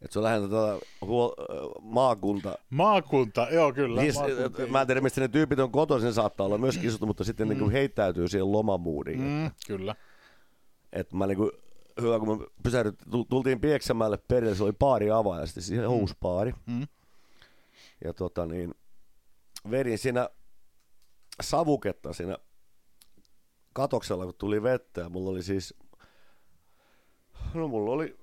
[0.04, 1.36] Et se on lähinnä tuota, huo,
[1.82, 2.58] maakunta.
[2.70, 4.02] Maakunta, joo kyllä.
[4.02, 7.24] Siis, maakunta, mä en tiedä, mistä ne tyypit on kotoisin, saattaa olla myös isot, mutta
[7.24, 7.50] sitten mm.
[7.50, 9.20] niin kuin heittäytyy siihen lomamuudiin.
[9.20, 9.26] Mm.
[9.26, 9.96] Mm, kyllä.
[10.94, 11.52] Et mä niin kuin,
[12.02, 12.96] hyvä, kun me pysähdyt,
[13.30, 15.92] tultiin Pieksämäelle perille, se oli baari avaaja, sitten siihen mm.
[15.92, 16.54] uusi baari.
[16.66, 16.88] Mm.
[18.04, 18.74] Ja tota niin,
[19.72, 20.30] vedin siinä
[21.42, 22.38] savuketta siinä
[23.74, 25.02] katoksella, kun tuli vettä.
[25.02, 25.74] Ja mulla oli siis,
[27.54, 28.23] no mulla oli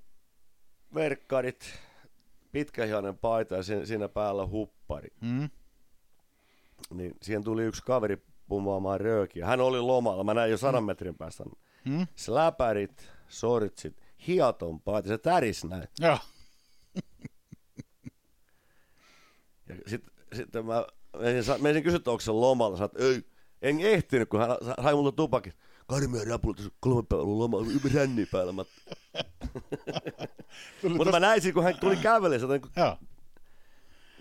[0.94, 1.72] verkkarit,
[2.52, 5.08] pitkähihainen paita ja siinä, siinä päällä huppari.
[5.20, 5.50] Mm.
[6.94, 9.46] Niin siihen tuli yksi kaveri pumaamaan röökiä.
[9.46, 11.44] Hän oli lomalla, mä näin jo sadan metrin päästä.
[11.84, 12.06] Mm.
[12.14, 15.88] Släpärit, sortsit, hiaton paita, se täris näin.
[16.00, 16.18] Joo.
[19.68, 20.84] Ja sitten sit mä
[21.20, 22.76] menisin, menisin kysyä, onko se lomalla.
[22.76, 23.22] Sä ei,
[23.62, 25.52] en ehtinyt, kun hän sa- sai multa tupakin.
[25.90, 27.58] Karmia rapulla, tässä kolme päivää ollut loma,
[27.94, 28.52] ränni päällä.
[28.52, 28.64] Mä...
[30.96, 32.96] Mutta mä näin kun hän tuli kävelemään, että Joo.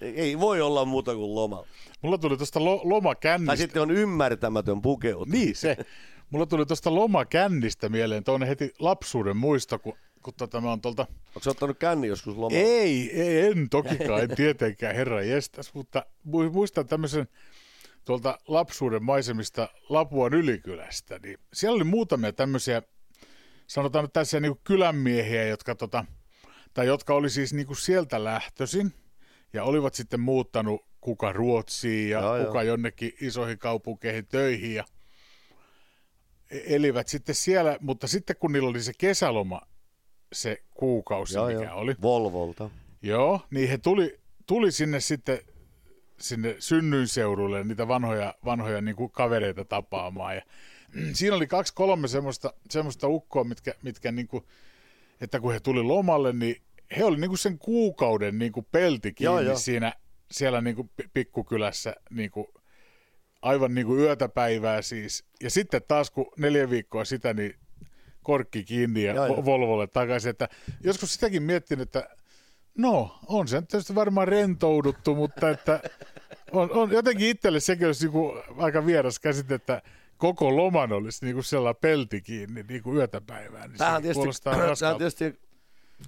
[0.02, 1.64] ei voi olla muuta kuin loma.
[2.02, 3.50] Mulla tuli tuosta lo- lomakännistä.
[3.50, 5.42] Tai sitten on ymmärtämätön pukeutuminen.
[5.42, 5.78] Niin se.
[6.30, 11.08] Mulla tuli tuosta lomakännistä mieleen toinen heti lapsuuden muisto, kun, kun tota, mä oon tuolta...
[11.28, 12.64] Onko se ottanut känni joskus lomalla?
[12.64, 17.28] Ei, ei, en tokikaan, en tietenkään, herra jestas, mutta mu- muistan tämmöisen
[18.10, 22.82] tuolta lapsuuden maisemista Lapuan ylikylästä, niin siellä oli muutamia tämmöisiä,
[23.68, 26.06] sanotaan nyt tässä niin kylänmiehiä, jotka, tota,
[26.74, 28.94] tai jotka oli siis niin kuin sieltä lähtöisin
[29.54, 32.46] ja olivat sitten muuttanut kuka Ruotsiin ja Joo, joo.
[32.46, 34.86] kuka jonnekin isoihin kaupunkeihin töihin ja
[36.52, 39.62] e- elivät sitten siellä, mutta sitten kun niillä oli se kesäloma,
[40.34, 41.80] se kuukausi, Joo, mikä joo.
[41.80, 42.70] oli, Volvolta.
[43.02, 45.40] Joo, niin he tuli, tuli sinne sitten
[46.22, 50.36] sinne synnyinseudulle niitä vanhoja, vanhoja niin kuin kavereita tapaamaan.
[50.36, 50.42] Ja,
[51.14, 54.44] siinä oli kaksi kolme semmoista, semmoista ukkoa, mitkä, mitkä niin kuin,
[55.22, 56.62] että kun he tuli lomalle, niin
[56.98, 59.58] he oli niin kuin sen kuukauden niin kuin pelti kiinni Joo, joo.
[59.58, 59.94] siinä
[60.32, 62.48] siellä niin kuin pi- pikkukylässä niin kuin,
[63.42, 65.26] aivan niin kuin yötä päivää siis.
[65.44, 67.56] Ja sitten taas kun neljä viikkoa sitä, niin
[68.24, 69.28] korkki kiinni ja Joo.
[69.28, 70.30] Vo- Volvolle takaisin.
[70.30, 70.50] Että
[70.84, 72.10] joskus sitäkin miettinyt, että
[72.80, 75.82] no, on se tietysti varmaan rentouduttu, mutta että
[76.52, 79.82] on, on jotenkin itselle sekin olisi niinku aika vieras käsite, että
[80.18, 83.68] koko loman olisi niinku sellainen pelti kiinni niinku yötä päivää.
[83.68, 85.40] Niin Tämähän on tietysti, tämähän on tietysti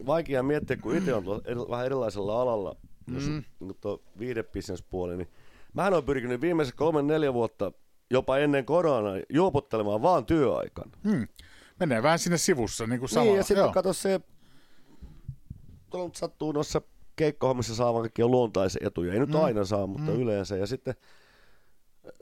[0.06, 2.76] vaikea miettiä, kun itse on tuolla vähän erilaisella alalla,
[3.14, 3.44] jos mm.
[3.60, 5.28] niin tuo viidebisnespuoli, niin
[5.74, 7.72] mähän olen pyrkinyt viimeiset kolme neljä vuotta
[8.12, 10.92] jopa ennen koronaa juopottelemaan vaan työaikana.
[11.04, 11.28] Hmm.
[11.80, 13.32] Menee vähän sinne sivussa niin kuin samalla.
[13.32, 14.22] Niin, ja sitten kato se,
[15.92, 16.82] tuolla sattuu noissa
[17.16, 19.14] keikkohommissa saamaan kaikkia luontaisia etuja.
[19.14, 19.44] Ei nyt Mm.
[19.44, 20.22] aina saa, mutta Mm.
[20.22, 20.58] yleensä.
[20.58, 20.94] Ja sitten,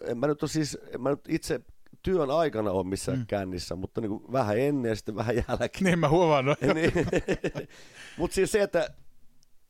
[0.06, 1.60] en mä nyt siis, en mä nyt itse
[2.04, 3.26] työn aikana ole missään Mm.
[3.28, 5.84] kännissä, mutta niin kuin vähän ennen ja sitten vähän jälkeen.
[5.84, 6.46] Niin mä huomaan.
[6.74, 6.92] Niin.
[8.18, 8.90] Mutta siis se, että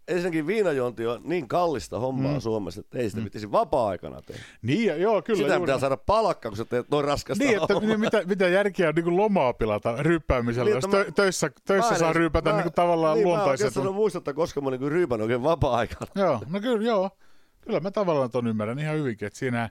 [0.10, 2.39] ensinnäkin viinajuonti on niin kallista hommaa Mm.
[2.39, 3.24] Suomessa, että ei sitä mm.
[3.24, 4.41] pitäisi vapaa-aikana tehdä.
[4.62, 5.38] Niin, joo, kyllä.
[5.38, 8.48] Sitä juuri pitää saada palkkaa, kun sä teet noin raskasta Niin, että niin, mitä, mitä
[8.48, 12.50] järkeä on niin lomaa pilata ryyppäämisellä, Niin, jos mä- tö, töissä, töissä Mä saa ryypätä
[12.50, 13.60] mä- niin kuin tavallaan niin, luontaiset.
[13.63, 16.12] Mä en oikeastaan muista, että koska mä niin ryypän oikein vapaa-aikana.
[16.15, 17.10] Joo, no kyllä, joo.
[17.62, 19.69] Kyllä mä tavallaan ton ymmärrän ihan hyvinkin, että siinä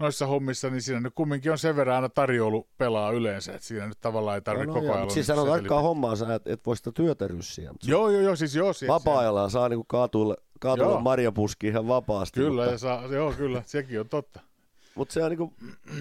[0.00, 3.86] noissa hommissa, niin siinä nyt kumminkin on sen verran aina tarjoulu pelaa yleensä, että siinä
[3.86, 6.40] nyt tavallaan ei tarvitse No, koko joo, ajan siis niin sanotaan seteli- aikaa hommaa, sä
[6.44, 7.74] et, voi sitä työtä ryssiä.
[7.82, 8.72] Joo, joo, joo, siis joo.
[8.72, 10.36] Siis, Vapaa-ajalla saa niinku kaatuille
[10.76, 11.00] Joo.
[11.00, 12.40] marjapuski ihan vapaasti.
[12.40, 14.40] Kyllä, mutta, ja saa, joo, kyllä, sekin on totta.
[14.94, 15.54] mutta se on niinku,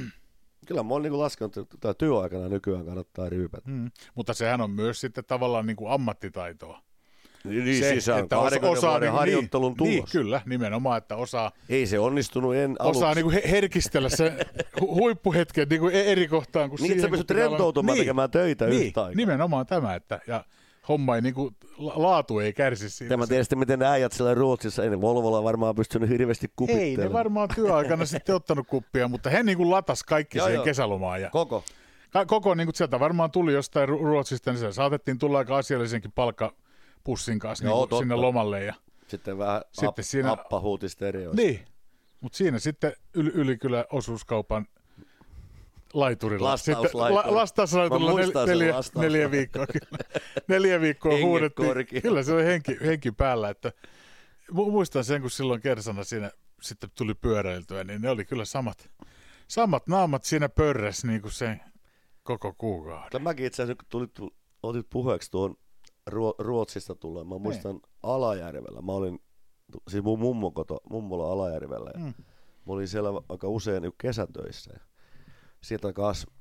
[0.68, 3.70] kyllä mä oon niinku laskenut, että työaikana nykyään kannattaa ryypätä.
[3.70, 3.92] Mm.
[4.16, 6.82] Mutta sehän on myös sitten tavallaan niin kuin ammattitaitoa.
[7.44, 9.92] Niin, se, siis se on että osa, osaa niin, harjoittelun niin, tulos.
[9.92, 11.52] Niin, kyllä, nimenomaan, että osaa...
[11.70, 13.00] Ei se onnistunut en aluksi.
[13.00, 14.38] Osaa niin kuin herkistellä se
[14.82, 16.70] hu- huippuhetken niin kuin eri kohtaan.
[16.70, 19.16] Kuin niin, että sä pystyt rentoutumaan niin, tekemään töitä niin, yhtä aikaa.
[19.16, 20.20] nimenomaan tämä, että...
[20.28, 20.44] Ja,
[20.90, 23.10] homma ei, niin kuin, laatu ei kärsi siitä.
[23.10, 27.02] Tämä tiedä miten äijät siellä Ruotsissa, ei ne Volvolla varmaan pystynyt hirveästi kupittelemaan.
[27.02, 30.56] Ei ne varmaan työaikana sitten ottanut kuppia, mutta he niin kuin latas kaikki joo, siihen
[30.56, 30.66] joo.
[30.66, 31.22] kesälomaan.
[31.22, 31.64] Ja Koko.
[32.10, 36.12] Ka- koko niin kuin sieltä varmaan tuli jostain Ruotsista, niin se saatettiin tulla aika asiallisenkin
[37.04, 38.64] palkkapussin kanssa joo, niin sinne lomalle.
[38.64, 38.74] Ja
[39.08, 40.88] sitten vähän sitten ap- siinä, appa huuti
[41.34, 41.66] Niin,
[42.22, 44.68] mutta siinä sitten yli, Ylikylä osuuskaupan
[45.94, 46.50] laiturilla.
[46.50, 47.28] Lastauslaituri.
[47.28, 49.66] La, lastauslaiturilla nel, neljä, neljä viikkoa.
[50.48, 52.02] neljä viikkoa huudettiin.
[52.02, 53.50] Kyllä se oli henki, henki päällä.
[53.50, 53.72] Että,
[54.52, 56.32] muistan sen, kun silloin kersana siinä
[56.62, 58.90] sitten tuli pyöräiltyä, niin ne oli kyllä samat,
[59.48, 61.58] samat naamat siinä pörrässä niin kuin se
[62.24, 63.22] koko kuukauden.
[63.22, 64.34] Mäkin itse asiassa, kun tulit,
[64.64, 65.56] otit puheeksi tuon
[66.38, 67.80] Ruotsista tulee, mä muistan ne.
[67.80, 67.92] Niin.
[68.04, 68.82] Alajärvellä.
[68.82, 69.20] Mä olin,
[69.88, 71.92] siis mun mummo koto, mummola Alajärvellä.
[71.94, 72.14] Ja mm.
[72.66, 74.72] Mä olin siellä aika usein niin kesätöissä.
[74.74, 74.80] Ja
[75.64, 76.32] sieltä kanssa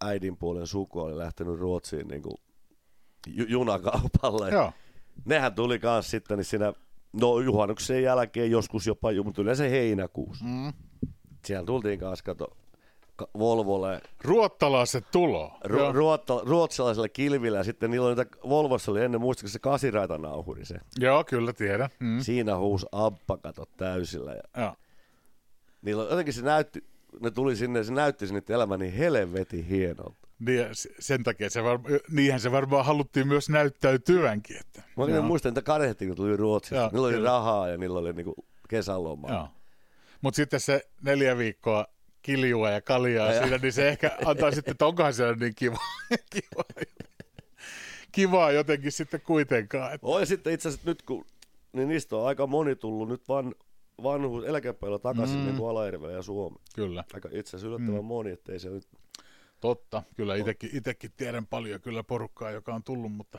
[0.00, 2.34] äidin puolen suku oli lähtenyt Ruotsiin niin kuin
[3.26, 4.50] junakaupalle.
[4.50, 4.72] Joo.
[5.24, 6.72] Nehän tuli kanssa sitten niin siinä,
[7.12, 10.44] no juhannuksen jälkeen joskus jopa, mutta yleensä heinäkuussa.
[10.44, 10.72] Mm.
[11.44, 12.56] Siellä tultiin kanssa, kato,
[13.38, 14.00] Volvolle.
[14.24, 15.58] Ruottalaiset tulo.
[15.64, 20.18] Ru- ruotta, ruotsalaiselle kilvillä ja sitten niillä oli niitä, Volvossa oli ennen muistaakseni se kasiraita
[20.18, 20.78] nauhuri se.
[20.98, 21.88] Joo, kyllä tiedän.
[22.00, 22.20] Mm.
[22.20, 24.32] Siinä huus Abba kato täysillä.
[24.32, 24.74] Ja Joo.
[25.82, 26.84] Niillä jotenkin se näytti,
[27.20, 30.28] ne tuli sinne, se näytti sinne elämä niin helvetin hienolta.
[30.38, 30.66] Niin,
[30.98, 31.78] sen takia se var,
[32.10, 34.56] niinhän se varmaan haluttiin myös näyttäytyänkin.
[34.56, 34.82] Että.
[34.96, 36.76] Mä oikein muistan, että kadehtiin, kun tuli Ruotsista.
[36.76, 37.28] Joo, niillä oli kyllä.
[37.28, 38.34] rahaa ja niillä oli niinku
[38.68, 39.58] kesälomaa.
[40.20, 41.86] Mutta sitten se neljä viikkoa
[42.28, 45.78] kiljua ja kaljaa ja siinä, niin se ehkä antaa sitten, että onkohan siellä niin kiva,
[46.32, 46.64] kiva,
[48.12, 49.94] kivaa jotenkin sitten kuitenkaan.
[49.94, 50.06] Että.
[50.20, 51.24] Ja sitten itse asiassa nyt kun,
[51.72, 53.54] niin niistä on aika moni tullut nyt van,
[54.02, 55.44] vanhuus eläkepäivillä takaisin mm.
[55.44, 56.56] niin Alajärvelle ja Suomi.
[56.74, 57.04] Kyllä.
[57.14, 58.06] Aika itse asiassa yllättävän mm.
[58.06, 58.88] moni, ettei se nyt...
[59.60, 60.34] Totta, kyllä
[60.72, 63.38] itsekin tiedän paljon kyllä porukkaa, joka on tullut, mutta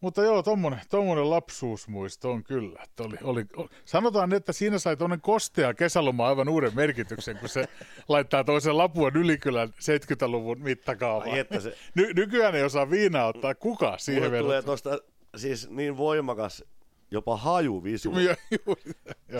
[0.00, 2.80] mutta joo, tommonen, tommonen lapsuusmuisto on kyllä.
[2.84, 3.46] Että oli, oli,
[3.84, 7.68] sanotaan, että siinä sai tuonne kostea kesäloma aivan uuden merkityksen, kun se
[8.08, 11.36] laittaa toisen Lapuan ylikylän 70-luvun mittakaavaan.
[11.60, 11.76] Se...
[11.94, 14.98] Ny, nykyään ei osaa viinaa ottaa kuka siihen Mulle tulee tuosta
[15.36, 16.64] siis niin voimakas
[17.10, 18.12] jopa haju visu.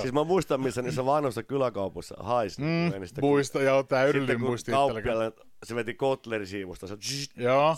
[0.01, 2.61] siis mä muistan, missä niissä vanhoissa kyläkaupoissa haisi.
[2.61, 4.73] Mm, muista, joo, täydellinen muisti.
[5.63, 6.97] se veti kotlerisiivusta, se,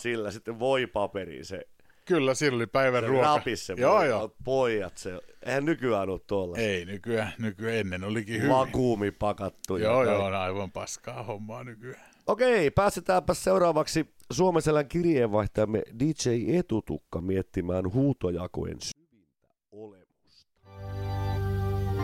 [0.03, 1.69] sillä sitten voi paperiin se
[2.05, 3.27] Kyllä, sillä oli päivän se ruoka.
[3.37, 4.35] Rapisse, joo, joo.
[4.45, 6.57] pojat, se, eihän nykyään ole tuolla.
[6.57, 8.51] Ei, nykyään, nykyään ennen olikin hyvin.
[8.51, 9.77] Vakuumi pakattu.
[9.77, 12.13] Joo, joo, on aivan paskaa hommaa nykyään.
[12.27, 20.47] Okei, päästetäänpä seuraavaksi Suomiselän kirjeenvaihtajamme DJ Etutukka miettimään huutojakojen syvintä olemusta.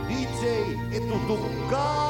[0.09, 0.47] DJ
[0.97, 2.09] Etutukka!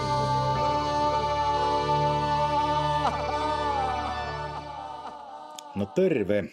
[5.74, 6.44] No terve.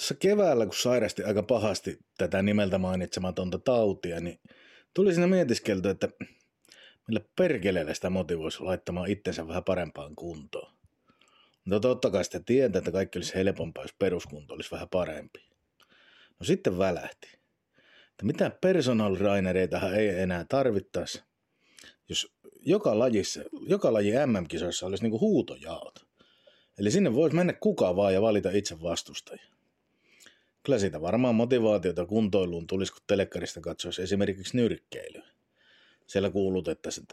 [0.00, 4.40] Tuossa keväällä, kun sairasti aika pahasti tätä nimeltä mainitsematonta tautia, niin
[4.94, 6.08] tuli siinä mietiskelty, että
[7.08, 10.72] millä perkeleellä sitä motivoisi laittamaan itsensä vähän parempaan kuntoon.
[11.64, 15.48] No totta kai sitä tietää, että kaikki olisi helpompaa, jos peruskunto olisi vähän parempi.
[16.38, 17.28] No sitten välähti,
[18.10, 21.22] että mitä personal rainereitahan ei enää tarvittaisi,
[22.08, 26.06] jos joka, lajissa, joka laji MM-kisoissa olisi niinku huutojaot.
[26.78, 29.59] Eli sinne voisi mennä kuka vaan ja valita itse vastustajia.
[30.62, 35.26] Kyllä siitä varmaan motivaatiota kuntoiluun tulisi, kun telekkarista katsoisi esimerkiksi nyrkkeilyä.
[36.06, 37.06] Siellä kuulutettaisiin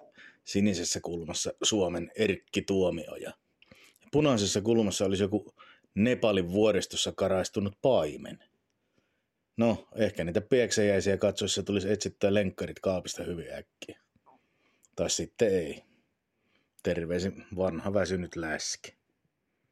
[0.44, 3.34] sinisessä kulmassa Suomen Erkki Tuomioja.
[4.12, 5.56] Punaisessa kulmassa olisi joku
[5.96, 8.44] Nepalin vuoristossa karaistunut paimen.
[9.58, 14.00] No, ehkä niitä pieksäjäisiä katsoissa tulisi etsittyä lenkkarit kaapista hyvin äkkiä.
[14.96, 15.84] Tai sitten ei.
[16.84, 18.96] Terveisin vanha väsynyt läski.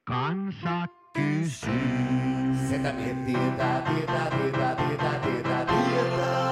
[0.04, 2.56] Kansa kysyy.
[2.69, 6.45] Setä miehet tietää, tietää, tietää, tietää, tietää, tietää.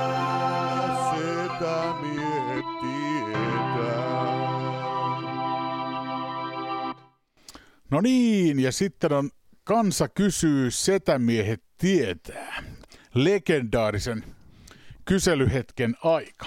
[1.15, 3.23] Setä miehet tietää.
[7.91, 9.29] No niin, ja sitten on
[9.63, 12.63] Kansa kysyy, setämiehet tietää.
[13.13, 14.23] Legendaarisen
[15.05, 16.45] kyselyhetken aika.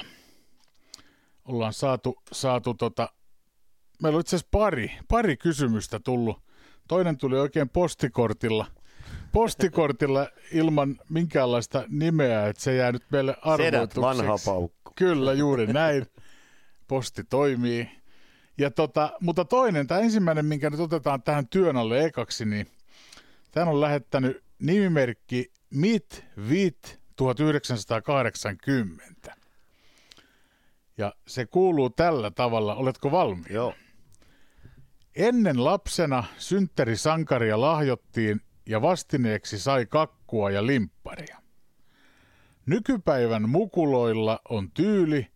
[1.45, 3.09] Ollaan saatu, saatu tota,
[4.03, 6.46] meillä on itse asiassa pari, pari kysymystä tullut.
[6.89, 8.67] Toinen tuli oikein postikortilla–
[9.37, 14.01] postikortilla ilman minkäänlaista nimeä, että se jää nyt meille arvoitukseksi.
[14.01, 14.93] vanha paukku.
[14.97, 16.07] Kyllä, juuri näin.
[16.89, 17.91] Posti toimii.
[18.59, 22.67] Ja tota, mutta toinen, tämä ensimmäinen, minkä nyt otetaan tähän työn alle ekaksi, niin
[23.53, 29.35] tämän on lähettänyt nimimerkki Mit Vit 1980.
[30.99, 32.75] Ja se kuuluu tällä tavalla.
[32.75, 33.51] Oletko valmis?
[33.51, 33.75] Joo.
[35.17, 41.39] Ennen lapsena synttärisankaria lahjottiin ja vastineeksi sai kakkua ja limpparia.
[42.67, 45.27] Nykypäivän mukuloilla on tyyli,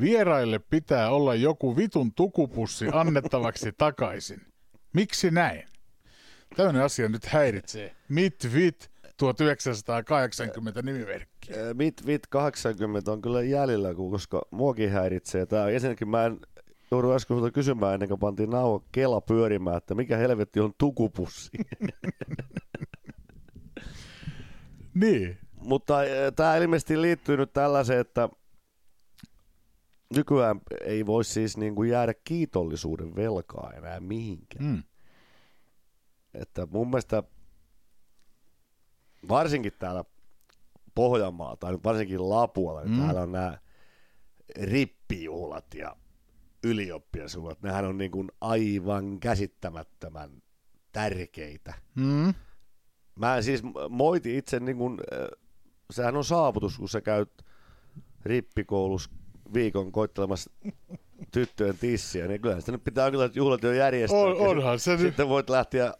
[0.00, 4.40] vieraille pitää olla joku vitun tukupussi annettavaksi takaisin.
[4.92, 5.64] Miksi näin?
[6.56, 7.96] Tällainen asia nyt häiritsee.
[8.08, 11.52] Mit vit 1980 nimimerkki.
[11.74, 15.46] Mit Vit 80 on kyllä jäljellä, koska muakin häiritsee.
[15.46, 16.38] Tää ensinnäkin mä en
[16.92, 21.50] joudu äsken sulta kysymään ennen kuin pantiin nauha kela pyörimään, että mikä helvetti on tukupussi.
[24.94, 25.38] Niin.
[25.54, 25.94] Mutta
[26.36, 28.28] tämä ilmeisesti liittyy nyt tällaiseen, että
[30.16, 34.64] nykyään ei voi siis niin kuin jäädä kiitollisuuden velkaa enää mihinkään.
[34.64, 34.82] Mm.
[36.34, 37.22] Että mun mielestä
[39.28, 40.04] varsinkin täällä
[40.94, 43.02] Pohjanmaalla tai varsinkin Lapualla, niin Mm.
[43.04, 43.58] täällä on nämä
[44.60, 45.96] rippijuhlat ja
[46.64, 47.62] ylioppilasjuhlat.
[47.62, 50.30] Nehän on niin kuin aivan käsittämättömän
[50.92, 51.74] tärkeitä.
[51.94, 52.34] Mm.
[53.18, 55.28] Mä siis moiti itse, niin kuin, äh,
[55.90, 57.30] sehän on saavutus, kun sä käyt
[58.24, 59.10] rippikoulussa
[59.54, 60.50] viikon koittelemassa
[61.32, 64.20] tyttöjen tissiä, niin kyllähän sitä nyt pitää kyllä juhlat jo järjestää.
[64.20, 65.00] On, onhan se nyt.
[65.00, 65.94] Sitten voit lähteä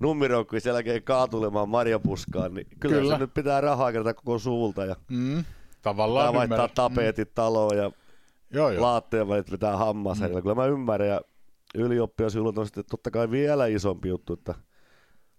[0.00, 3.14] numeroukkuun sen jälkeen kaatulemaan marjapuskaan, niin kyllä, Kyllä.
[3.14, 5.44] se nyt pitää rahaa kerätä koko suvulta ja Mm.
[5.82, 6.74] Tavallaan vaihtaa ymmärrän.
[6.74, 7.90] tapetit taloon ja
[8.52, 8.82] Joo, joo.
[8.82, 10.40] laatteen välit pitää hammasherillä.
[10.40, 10.42] Mm.
[10.42, 11.20] Kyllä mä ymmärrän ja
[11.74, 14.54] ylioppilasjuhlat on sitten totta kai vielä isompi juttu, että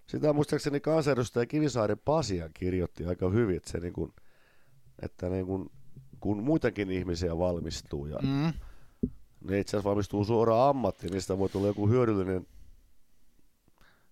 [0.07, 4.13] sitä muistaakseni kansanedustaja Kivisaaren Pasia kirjoitti aika hyvin, että, se niin kuin,
[5.01, 5.69] että niin kuin,
[6.19, 8.17] kun muitakin ihmisiä valmistuu ja.
[8.21, 8.53] Mm.
[9.43, 12.47] ne itse asiassa valmistuu suoraan ammattiin, niin sitä voi tulla joku hyödyllinen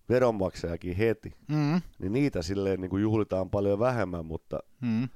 [0.10, 1.82] veronmaksajakin heti, Mm.
[1.99, 5.10] niin niitä silleen niin kuin juhlitaan paljon vähemmän, mutta Mm.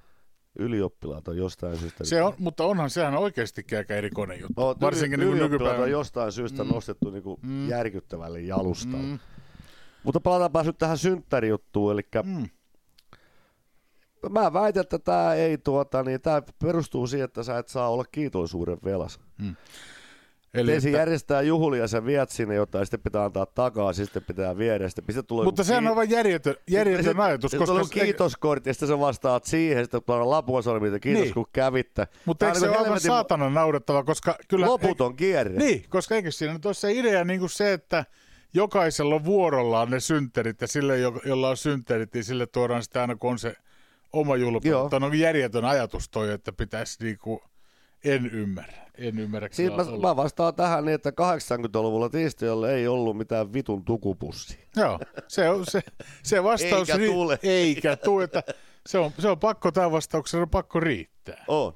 [0.60, 2.04] Ylioppilaat on jostain syystä...
[2.04, 4.62] Se on, mutta onhan sehän oikeasti aika erikoinen juttu.
[4.62, 5.84] No, Varsinkin niin kuin nykypäivänä.
[5.84, 6.70] on jostain syystä mm.
[6.70, 7.50] nostettu niin kuin Mm.
[7.52, 7.70] mm.
[7.70, 8.98] järkyttävälle jalustalle.
[9.06, 9.10] Mm.
[9.12, 9.20] Mm.
[10.04, 12.50] Mutta palataanpa nyt tähän synttärijuttuun, eli Mm.
[14.30, 18.06] mä väitän, että tämä ei tuota, niin tämä perustuu siihen, että sä et saa olla
[18.12, 19.20] kiitollisuuden velas.
[20.56, 24.58] Eli Ensin että, järjestää juhlia, sä viet sinne jotain, sitten pitää antaa takaisin, sitten pitää
[24.58, 26.56] viedä, sitten, sitten tulee mutta sehän on aivan järjetön,
[27.18, 27.52] ajatus.
[27.52, 31.34] sitten Koska kiitoskortti, ja sitten sä vastaat siihen, sitten tulee lapua sormilta, kiitos Niin.
[31.34, 32.08] kun kävitte.
[32.26, 34.66] Mutta eikö on se ole niinku aivan saatanan naurettava, koska kyllä...
[34.66, 35.58] Loputon kierre.
[35.58, 38.06] Niin, koska eikö siinä nyt ole se idea niin kuin se, että
[38.54, 43.02] jokaisella on vuorollaan ne synttärit ja sille, jo- jolla on synttärit, niin sille tuodaan sitä
[43.02, 43.56] aina, kun on se
[44.14, 44.36] oma.
[44.64, 44.84] Joo.
[44.84, 47.44] Mutta on järjetön ajatus toi, että pitäisi niinku,
[48.06, 48.86] en ymmärrä.
[48.98, 53.86] En ymmärrä Siis mä, mä vastaan tähän niin, että 80-luvulla tiistajalle ei ollut mitään vitun
[53.86, 54.66] tukupussia.
[54.76, 55.82] Joo, se, on, se,
[56.24, 56.90] se vastaus...
[56.90, 57.40] Eikä tule.
[57.44, 58.44] Eikä tule, että
[58.88, 61.46] se on, se on pakko, tämä vastauksessa on pakko riittää.
[61.48, 61.74] On.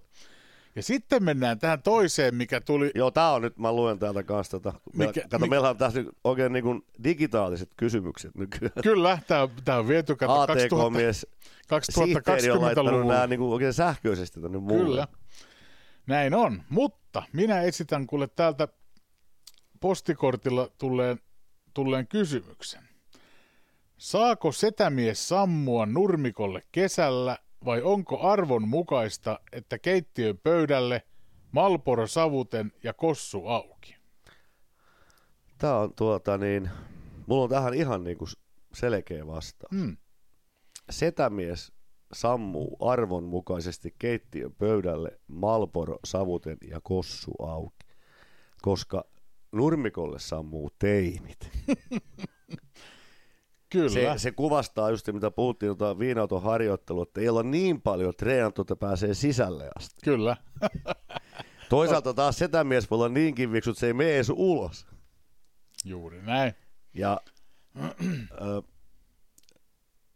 [0.75, 2.91] Ja sitten mennään tähän toiseen, mikä tuli...
[2.95, 4.79] Joo, tää on nyt, mä luen täältä kanssa tätä.
[4.93, 8.73] Mikä- kato, mikä- meillä on tässä nyt oikein niin kuin digitaaliset kysymykset nykyään.
[8.83, 11.27] Kyllä, tämä on, viety kato 2000, ATK-mies
[11.89, 13.13] sihteeri on laittanut 2020-luvulla.
[13.13, 14.83] nämä niin kuin oikein sähköisesti tänne mulle.
[14.83, 15.07] Kyllä.
[16.09, 18.67] Näin on, mutta minä esitän kuule täältä
[19.79, 21.19] postikortilla tulleen,
[21.73, 22.89] tulleen kysymyksen.
[23.97, 31.03] Saako setämies sammua nurmikolle kesällä vai onko arvon mukaista, että keittiön pöydälle
[31.51, 33.95] Malporo savuten ja kossu auki?
[35.57, 36.69] Tää on tuota niin,
[37.27, 38.29] mulla on tähän ihan niin kuin
[38.73, 39.71] selkeä vastaus.
[39.71, 39.97] Hmm.
[40.89, 41.71] Setämies
[42.13, 47.87] sammuu arvon mukaisesti keittiön pöydälle Malporo, savuten ja kossu auki,
[48.61, 49.05] koska
[49.51, 51.49] nurmikolle sammuu teinit.
[53.71, 53.89] Kyllä.
[53.89, 58.61] Se, se kuvastaa just mitä puhuttiin tuota viinauton harjoittelua, että ei olla niin paljon treenattu,
[58.61, 60.01] että pääsee sisälle asti.
[60.03, 60.37] Kyllä.
[61.69, 64.87] Toisaalta taas setämies voi olla niinkin viksu, että se ei mene edes ulos.
[65.85, 66.53] Juuri näin.
[66.93, 67.21] Ja
[68.41, 68.61] ö,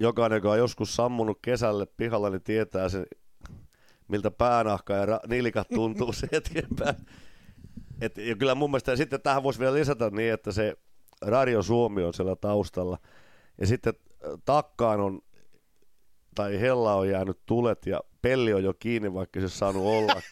[0.04, 3.06] jokainen, joka on joskus sammunut kesälle pihalla, niin tietää sen,
[4.08, 7.04] miltä päänahka ja nilkat tuntuu se hetken päästä.
[8.02, 10.76] Et, ja kyllä mun mielestä sitten tähän voisi vielä lisätä niin, että se
[11.22, 12.98] Radio Suomi on siellä taustalla.
[13.58, 13.94] Ja sitten
[14.24, 15.22] ö, takkaan on,
[16.36, 20.22] tai hella on jäänyt tulet ja pelli on jo kiinni, vaikka se saanut olla.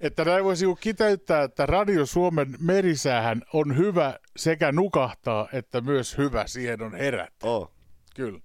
[0.00, 6.18] Että näin voisi niinku kiteyttää, että Radio Suomen merisäähän on hyvä sekä nukahtaa, että myös
[6.18, 7.32] hyvä siihen on herätä.
[7.42, 7.77] Oh,
[8.18, 8.40] Kyllä.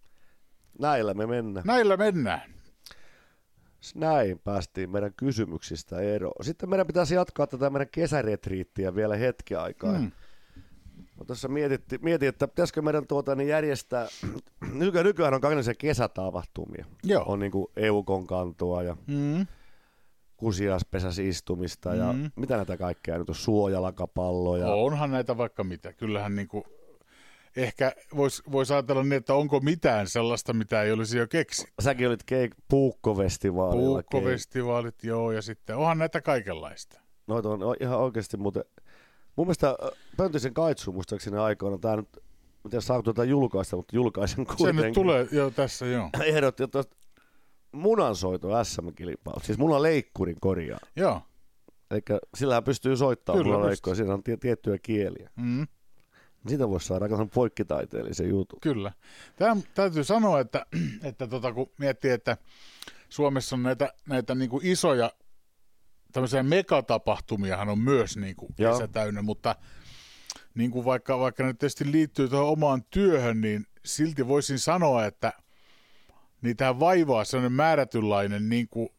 [0.79, 1.65] näillä me mennään.
[1.67, 2.53] Näillä mennään.
[3.95, 6.45] Näin päästiin meidän kysymyksistä eroon.
[6.45, 9.99] Sitten meidän pitäisi jatkaa tätä meidän kesäretriittiä vielä hetken aikaa.
[9.99, 10.11] Mm.
[11.27, 14.07] Tuossa mietitti, mietin, että pitäisikö meidän tuota, niin järjestää,
[14.73, 16.85] nyky, nykyään on kaikenlaisia kesätapahtumia.
[17.03, 17.23] Joo.
[17.27, 19.47] On niin kuin EUKon kantoa ja Mm.
[20.37, 22.31] kusiaspesässä istumista ja Mm.
[22.35, 24.67] mitä näitä kaikkea nyt on, suojalakapalloja.
[24.67, 25.93] Onhan näitä vaikka mitä.
[25.93, 26.63] Kyllähän niinku,
[27.57, 31.67] ehkä voisi vois ajatella niin, että onko mitään sellaista, mitä ei olisi jo keksi.
[31.81, 33.99] Säkin olit keik- puukkofestivaalilla.
[34.01, 36.99] keik- Puukkovestivaalit, joo, ja sitten onhan näitä kaikenlaista.
[37.27, 38.63] Noita on ihan oikeasti muuten.
[39.35, 39.75] Mun mielestä
[40.17, 42.09] Pöntisen Kaitsu muistaakseni aikoina, tää nyt,
[42.63, 44.83] miten saa tuota julkaista, mutta julkaisen Se kuitenkin.
[44.85, 46.09] nyt tulee, joo, tässä joo.
[46.25, 46.83] Ehdotti, että
[47.71, 50.79] munansoito SM-kilpailu, siis munaleikkurin korjaa.
[50.95, 51.21] Joo,
[51.91, 52.01] Eli
[52.35, 55.29] sillähän pystyy soittamaan Kyllä munaleikkuria, siinä on tie- tiettyjä kieliä.
[55.35, 55.67] mm,
[56.47, 58.59] Siitä voisi saada aika poikkitaiteellisen jutun.
[58.61, 58.91] kyllä.
[59.35, 60.65] Tämä täytyy sanoa, että,
[61.09, 62.37] että tota, kun miettii, että
[63.09, 65.11] Suomessa on näitä, näitä niin kuin isoja
[66.11, 69.55] tämmöisiä megatapahtumiahan on myös niin kuin kesä täynnä, mutta
[70.55, 75.33] niin kuin vaikka, vaikka ne tietysti liittyy tuohon omaan työhön, niin silti voisin sanoa, että
[76.41, 78.89] niitä vaivaa sellainen määrätynlainen niin kuin,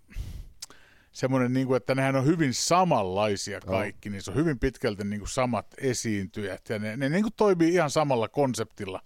[1.15, 5.21] semmoinen, niin kuin, että nehän on hyvin samanlaisia kaikki, niin se on hyvin pitkälti niin
[5.21, 9.01] kuin samat esiintyjät ja ne, ne niin kuin toimii ihan samalla konseptilla.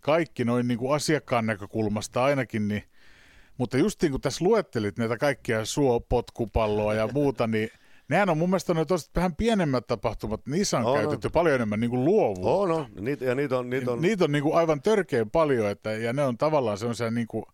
[0.00, 2.82] Kaikki noin niin kuin asiakkaan näkökulmasta ainakin, niin
[3.58, 7.68] mutta just niin kuin tässä luettelit näitä kaikkia suopotkupalloa ja muuta, niin
[8.08, 8.86] nehän on mun mielestä ne
[9.16, 10.98] vähän pienemmät tapahtumat, niissä on on.
[10.98, 12.50] käytetty paljon enemmän niin kuin luovuutta.
[12.50, 15.70] Oh, no, niitä, ja niitä on, niitä on Niitä on niin kuin aivan törkeän paljon,
[15.70, 17.44] että, ja ne on tavallaan semmoisia, niin kuin,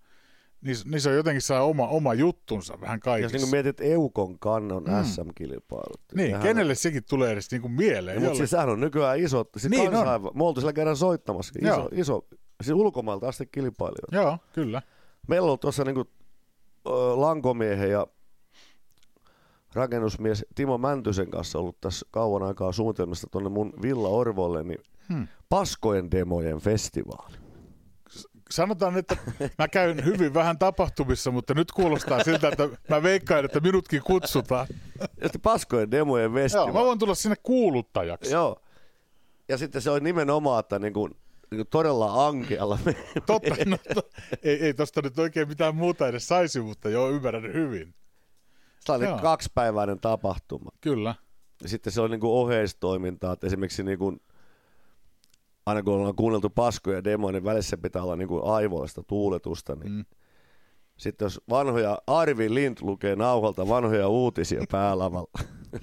[0.65, 3.37] niissä, niissä on jotenkin saa oma, oma juttunsa vähän jos kaikissa.
[3.39, 5.05] niin mietit Eukon kannon mm.
[5.05, 6.01] SM-kilpailut.
[6.15, 8.17] niin, nehän kenelle sekin tulee edes niin kuin mieleen?
[8.17, 10.21] Mutta Jolle- siis sehän on nykyään iso, siis Niin niin on.
[10.35, 11.89] me oltiin sillä kerran soittamassa, iso, Joo.
[11.93, 12.27] iso
[12.63, 14.17] siis ulkomailta asti kilpailijoita.
[14.17, 14.83] Joo, kyllä.
[15.29, 16.01] Meillä on tuossa niinku,
[16.87, 18.07] ö, lankomiehen ja
[19.75, 24.79] rakennusmies Timo Mäntysen kanssa ollut tässä kauan aikaa suunnitelmista tuonne mun Villa Orvolle, niin
[25.13, 25.29] Hmm.
[25.49, 27.37] Paskojen demojen festivaali.
[28.53, 29.17] Sanotaan, että
[29.59, 34.67] mä käyn hyvin vähän tapahtumissa, mutta nyt kuulostaa siltä, että mä veikkaan, että minutkin kutsutaan.
[35.23, 36.73] Just Paskojen demojen Joo, festivaali.
[36.73, 38.33] mä voin tulla sinne kuuluttajaksi.
[38.33, 38.63] Joo.
[39.49, 41.11] Ja sitten se on nimenomaan, että niinku,
[41.51, 42.79] niinku todella ankealla.
[43.27, 44.03] Totta, no, to,
[44.43, 47.95] ei, ei tosta nyt oikein mitään muuta edes saisi, mutta joo, ymmärrän hyvin.
[48.81, 49.19] Sellainen Joo.
[49.19, 50.71] kaksipäiväinen tapahtuma.
[50.81, 51.15] Kyllä.
[51.63, 54.17] Ja sitten se on niinku oheistoimintaa, että esimerkiksi niinku,
[55.67, 59.75] aina kun ollaan kuunneltu paskoja demoja, niin välissä pitää olla niinku aivoista tuuletusta.
[59.75, 60.05] Niin Mm.
[60.97, 65.31] Sitten jos vanhoja, Arvi Lind lukee nauhalta vanhoja uutisia päälavalla.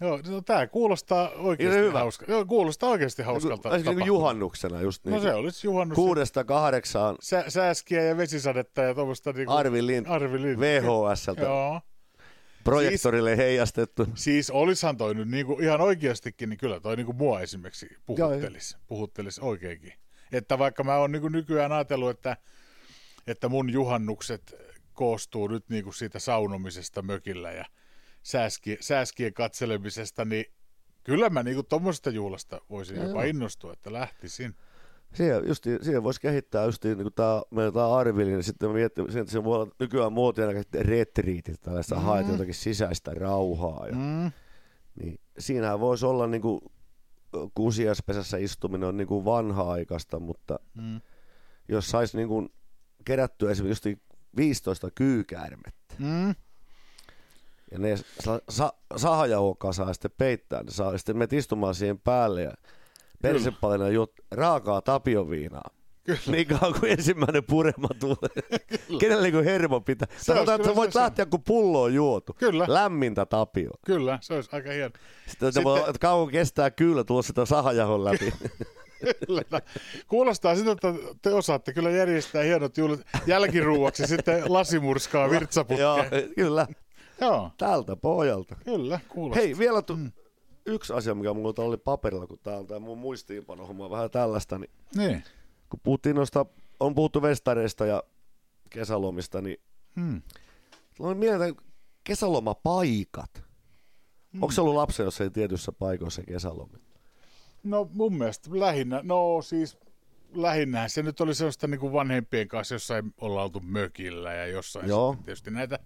[0.00, 1.98] Joo, no, tämä kuulostaa Niin oikeasti hyvä.
[1.98, 2.26] hauska.
[2.28, 3.54] Joo, kuulostaa oikeasti hauskalta.
[3.68, 4.06] Niinku, niinku tapahtumalta.
[4.06, 5.14] juhannuksena just niin.
[5.14, 5.96] No se olisi juhannus.
[5.96, 9.52] Kuudesta kahdeksaan Sä, sääskiä ja vesisadetta ja tuommoista niinku...
[9.52, 10.60] Arvi Lind Arvi Lind.
[10.60, 11.80] VHSltä Joo.
[12.66, 14.06] Projektorille heijastettu.
[14.14, 19.40] Siis olishan toi nyt niinku ihan oikeastikin, niin kyllä toi niinku mua esimerkiksi puhuttelisi, puhuttelisi
[19.40, 19.92] oikeinkin.
[20.32, 22.36] Että vaikka mä oon niinku nykyään ajatellut, että,
[23.26, 24.54] että mun juhannukset
[24.92, 27.64] koostuu nyt niinku siitä saunomisesta mökillä ja
[28.22, 30.44] sääski, sääskien katselemisesta, niin
[31.04, 34.54] kyllä mä niinku tuommoisesta juhlasta voisin jopa innostua, että lähtisin.
[35.16, 39.04] Siihen, just, siihen voisi kehittää just niin kuin tämä, meillä tämä Arvili, niin sitten miettii,
[39.20, 40.46] että se voi olla nykyään muotia
[40.80, 42.00] retriitit, tällaista mm.
[42.02, 43.86] haet jotakin sisäistä rauhaa.
[43.86, 44.32] Ja, Mm.
[45.00, 46.60] niin siinähän voisi olla niin kuin,
[47.54, 51.00] kusiaspesässä istuminen on niin kuin vanha-aikaista, mutta Mm.
[51.68, 52.48] jos saisi niin kuin
[53.04, 54.00] kerättyä esimerkiksi just
[54.36, 56.34] 15 kyykäärmettä, Mm.
[57.70, 62.42] ja ne sa- sa- sahajauhokaa saa sitten peittää, ne saa sitten me istumaan siihen päälle
[62.42, 62.52] ja
[63.32, 65.70] persepalina juot raakaa tapioviinaa.
[66.04, 66.18] Kyllä.
[66.26, 68.58] Niin kauan kuin ensimmäinen purema tulee.
[69.00, 70.08] Kenelle kun hermo pitää.
[70.16, 72.32] Se Sanotaan, että sä voit se- lähteä, kun pullo on juotu.
[72.38, 72.64] Kyllä.
[72.68, 73.70] Lämmintä tapio.
[73.86, 74.90] Kyllä, se olisi aika hieno.
[75.26, 78.32] Sitten, Sitten- että kauan kestää kyllä tulla sitä sahajahon läpi.
[79.26, 79.42] Kyllä.
[80.08, 80.88] Kuulostaa siltä, että
[81.22, 86.34] te osaatte kyllä järjestää hienot juhlat jälkiruuaksi sitten lasimurskaa Joo, virtsaputkeen.
[86.36, 86.66] kyllä.
[87.20, 88.56] Joo, Tältä pohjalta.
[88.64, 89.42] kyllä, kuulostaa.
[89.42, 90.12] Hei, vielä tu- mm.
[90.66, 94.70] Yksi asia, mikä mulla oli paperilla, kun tää on tää mun muistiinpanohomma vähän tällaista, niin
[94.96, 95.24] Niin.
[95.70, 96.46] kun puhuttiin noista,
[96.80, 98.02] on puhuttu vestareista ja
[98.70, 99.56] kesälomista, niin
[99.96, 100.22] Hmm.
[100.98, 101.54] on mieleen
[102.04, 103.30] kesälomapaikat.
[104.32, 104.42] Mm.
[104.42, 106.78] Onko se ollut lapsen jossain tietyssä paikoissa kesälomia?
[107.62, 109.78] No mun mielestä lähinnä, no siis
[110.34, 114.88] lähinnä se nyt oli sellaista niin kuin vanhempien kanssa, jossain ollaan oltu mökillä ja jossain
[114.88, 115.16] Joo.
[115.24, 115.78] tietysti näitä,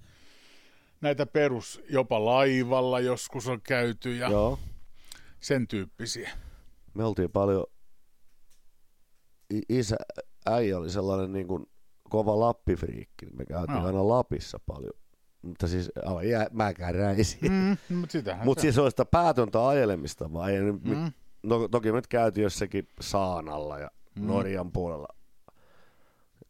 [1.00, 4.58] näitä perus, jopa laivalla joskus on käyty ja Joo.
[5.40, 6.30] sen tyyppisiä.
[6.94, 7.66] Me oltiin paljon,
[9.68, 9.96] isä,
[10.46, 11.66] äijä oli sellainen niin kuin
[12.10, 13.86] kova lappifriikki, niin me käytiin Joo.
[13.86, 14.92] aina Lapissa paljon.
[15.42, 17.52] Mutta siis aivan jää, mä käräisin.
[17.52, 20.80] Mm, mutta sitähän Mutta se siis oli sitä päätöntä ajelemista mm.
[20.84, 21.12] Mm.
[21.42, 24.26] no, toki me nyt käytiin jossakin Saanalla ja mm.
[24.26, 25.06] Norjan puolella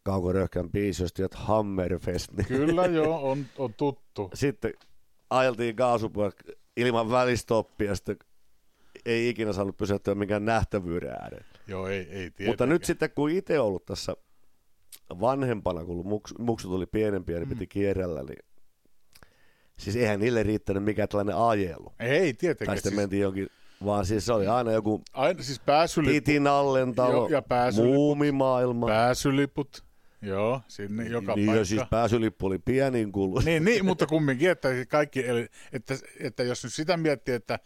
[0.03, 2.31] Kauko Röhkän biisi, jos tiedät Hammerfest.
[2.31, 4.29] Niin Kyllä joo, on, on tuttu.
[4.33, 4.73] sitten
[5.29, 6.35] ajeltiin kaasupuolella
[6.77, 8.15] ilman välistoppia, sitten
[9.05, 11.45] ei ikinä saanut pysähtyä mikään nähtävyyden ääreen.
[11.67, 12.49] Joo, ei, ei tietenkään.
[12.49, 14.15] Mutta nyt sitten, kun itse ollut tässä
[15.21, 18.45] vanhempana, kun muksu, muksu tuli pienempiä, niin piti kierrellä, niin
[19.77, 21.93] siis eihän niille riittänyt mikään tällainen ajelu.
[21.99, 22.65] Ei tietenkään.
[22.65, 23.47] Tai sitten siis, mentiin jonkin,
[23.85, 27.95] vaan siis se oli aina joku aina, siis pääsyliput, Titin Allentalo, Joo, ja pääsyliput.
[27.95, 28.87] muumimaailma.
[28.87, 29.83] pääsyliput,
[30.21, 31.59] joo, sinne joka niin, paikka.
[31.59, 33.39] ja siis pääsylippu oli pienin kulu.
[33.39, 37.59] niin, niin, mutta kumminkin, että kaikki, eli, että, että jos nyt sitä miettii, että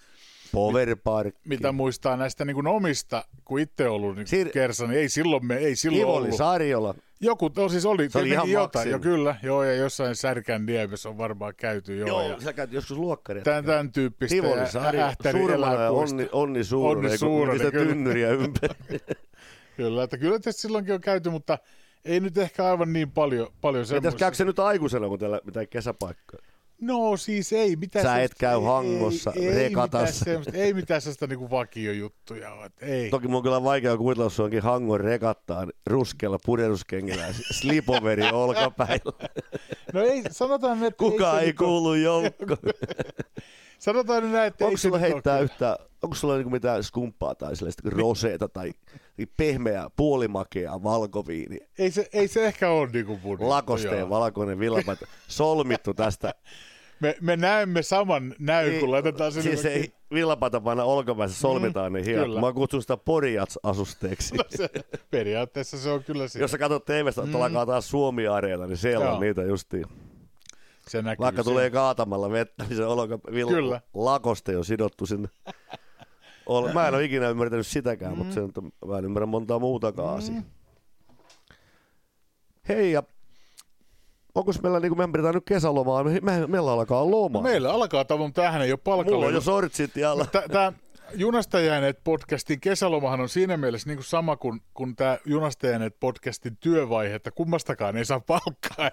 [1.03, 1.35] Park.
[1.45, 5.45] mitä muistaa näistä niin kuin omista, kun itse ollut niin Siir- kersa, niin ei silloin,
[5.45, 6.37] me, ei silloin Ivo oli ollut.
[6.37, 6.95] Sarjola.
[7.19, 11.09] Joku, no siis oli, Se oli ihan jotain, jo kyllä, joo, ja jossain Särkän niemessä
[11.09, 13.43] on varmaan käyty, joo, Joo, ja sä käyt joskus luokkaria.
[13.43, 15.89] tämän, tämän tyyppistä, Tivoli ja Sarjola.
[15.89, 18.75] Onni, Onni Onni kun Suurunen, sitä tynnyriä ympäri.
[19.77, 21.57] Kyllä, että kyllä tietysti silloinkin on käyty, mutta
[22.05, 24.19] ei nyt ehkä aivan niin paljon, paljon Mitäs semmoisia.
[24.19, 26.39] käykö se nyt aikuisena, kun täällä mitään kesäpaikkaa?
[26.81, 30.25] No siis ei mitään Sä et käy ei- Hangossa ei, ei, rekatassa.
[30.39, 33.09] mitään ei mitään sellaista niinku vakiojuttuja ole, että ei.
[33.09, 39.29] Toki mun on kyllä vaikea kuvitella, jos onkin Hangon rekattaan ruskealla puderuskengillä ja slipoveri olkapäillä.
[39.93, 42.57] No ei, sanotaan, että Kukaan se ei nyt ole- kuulu joukkoon.
[43.79, 47.35] Sanotaan nyt näin, että Onko ei sulla nyt heittää yhtään, onko sulla niinku mitään skumppaa
[47.35, 48.71] tai sellaista roseeta tai
[49.37, 51.67] pehmeää, puolimakeaa valkoviiniä?
[51.79, 54.09] Ei se, ei se ehkä ole niinku mun Lakosteen joo.
[54.09, 56.33] valkoinen villapaita, solmittu tästä.
[56.99, 59.49] Me, me näemme saman näyn, kun laitetaan sinne.
[59.51, 62.05] siis ei villapaita panna olkapäässä, solmitaan niin.
[62.05, 62.41] Mm, kyllä.
[62.41, 64.35] Mä kutsun sitä Porjats-asusteeksi.
[64.57, 64.69] se,
[65.11, 66.39] periaatteessa se on kyllä se.
[66.39, 69.07] Jos sä katsot TVstä, että alkaa taas Suomi-areena, niin siellä Mm.
[69.07, 69.15] Joo.
[69.15, 69.85] on niitä justiin.
[70.87, 71.51] se näkyy Vaikka siellä.
[71.55, 75.27] tulee kaatamalla vettä, niin se olka, vill- lakoste on sidottu sinne.
[76.45, 78.17] Ol- mä en ole ikinä ymmärtänyt sitäkään, Mm.
[78.17, 78.51] mutta se, on-
[78.87, 80.41] mä en ymmärrä montaa muutakaan asiaa.
[82.69, 83.03] Hei, ja
[84.35, 87.37] onko meillä, niin kuin me pidetään nyt kesälomaa, me, me, meillä alkaa loma.
[87.39, 88.79] No meillä alkaa tavoin, mutta tämähän ei ole
[89.11, 90.25] Mulla on jo sortsit ja alla.
[90.51, 90.73] Tämä
[91.13, 95.99] Junasta jääneet podcastin kesälomahan on siinä mielessä niin kuin sama kuin, kuin tämä Junasta jääneet
[95.99, 98.91] podcastin työvaihe, että kummastakaan ei saa palkkaa.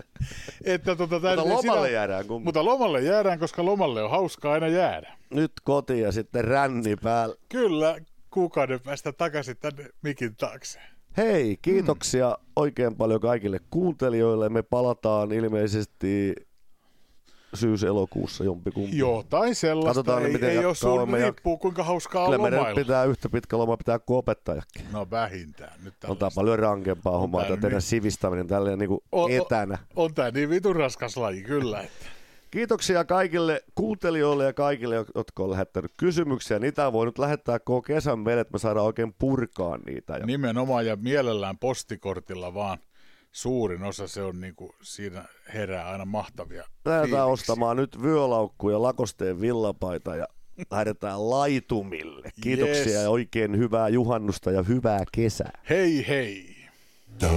[0.64, 2.44] että tota, Mutta lomalle sinä- jäädään kumman.
[2.44, 5.16] Mutta lomalle jäädään, koska lomalle on hauskaa aina jäädä.
[5.30, 7.34] Nyt kotiin ja sitten ränni päällä.
[7.48, 7.98] Kyllä,
[8.30, 10.80] kuukauden päästä takaisin tänne mikin taakse.
[11.16, 12.46] Hei, kiitoksia Mm.
[12.56, 14.48] oikein paljon kaikille kuuntelijoille.
[14.48, 16.34] Me palataan ilmeisesti
[17.54, 18.98] syys-elokuussa jompikumpi.
[18.98, 19.88] Jotain sellaista.
[19.88, 23.58] Katsotaan, ei, miten ei ole sun, riippuu kuinka hauskaa Kyllä on meidän pitää yhtä pitkä
[23.58, 24.84] loma pitää kuin opettajakin.
[24.92, 25.72] No vähintään.
[25.84, 26.40] Nyt On tää tällaista.
[26.40, 27.82] paljon rankempaa hommaa, tää tämä teidän niin.
[27.82, 29.78] sivistäminen tälleen niin kuin O- o- etänä.
[29.96, 31.80] On tää niin vitun raskas laji, kyllä.
[31.90, 32.06] Että.
[32.50, 36.58] Kiitoksia kaikille kuuntelijoille ja kaikille, jotka on lähettänyt kysymyksiä.
[36.58, 40.18] Niitä voi nyt lähettää koko kesän meille, että me saadaan oikein purkaa niitä.
[40.26, 42.78] Nimenomaan ja mielellään postikortilla vaan.
[43.32, 45.24] Suurin osa se on niin kuin, siinä
[45.54, 50.26] herää aina mahtavia lähdetään ostamaan nyt vyölaukku ja lakosteen villapaita ja
[50.70, 52.30] lähdetään laitumille.
[52.40, 53.02] Kiitoksia Yes.
[53.02, 55.62] ja oikein hyvää juhannusta ja hyvää kesää.
[55.70, 56.56] Hei hei!
[57.20, 57.28] Da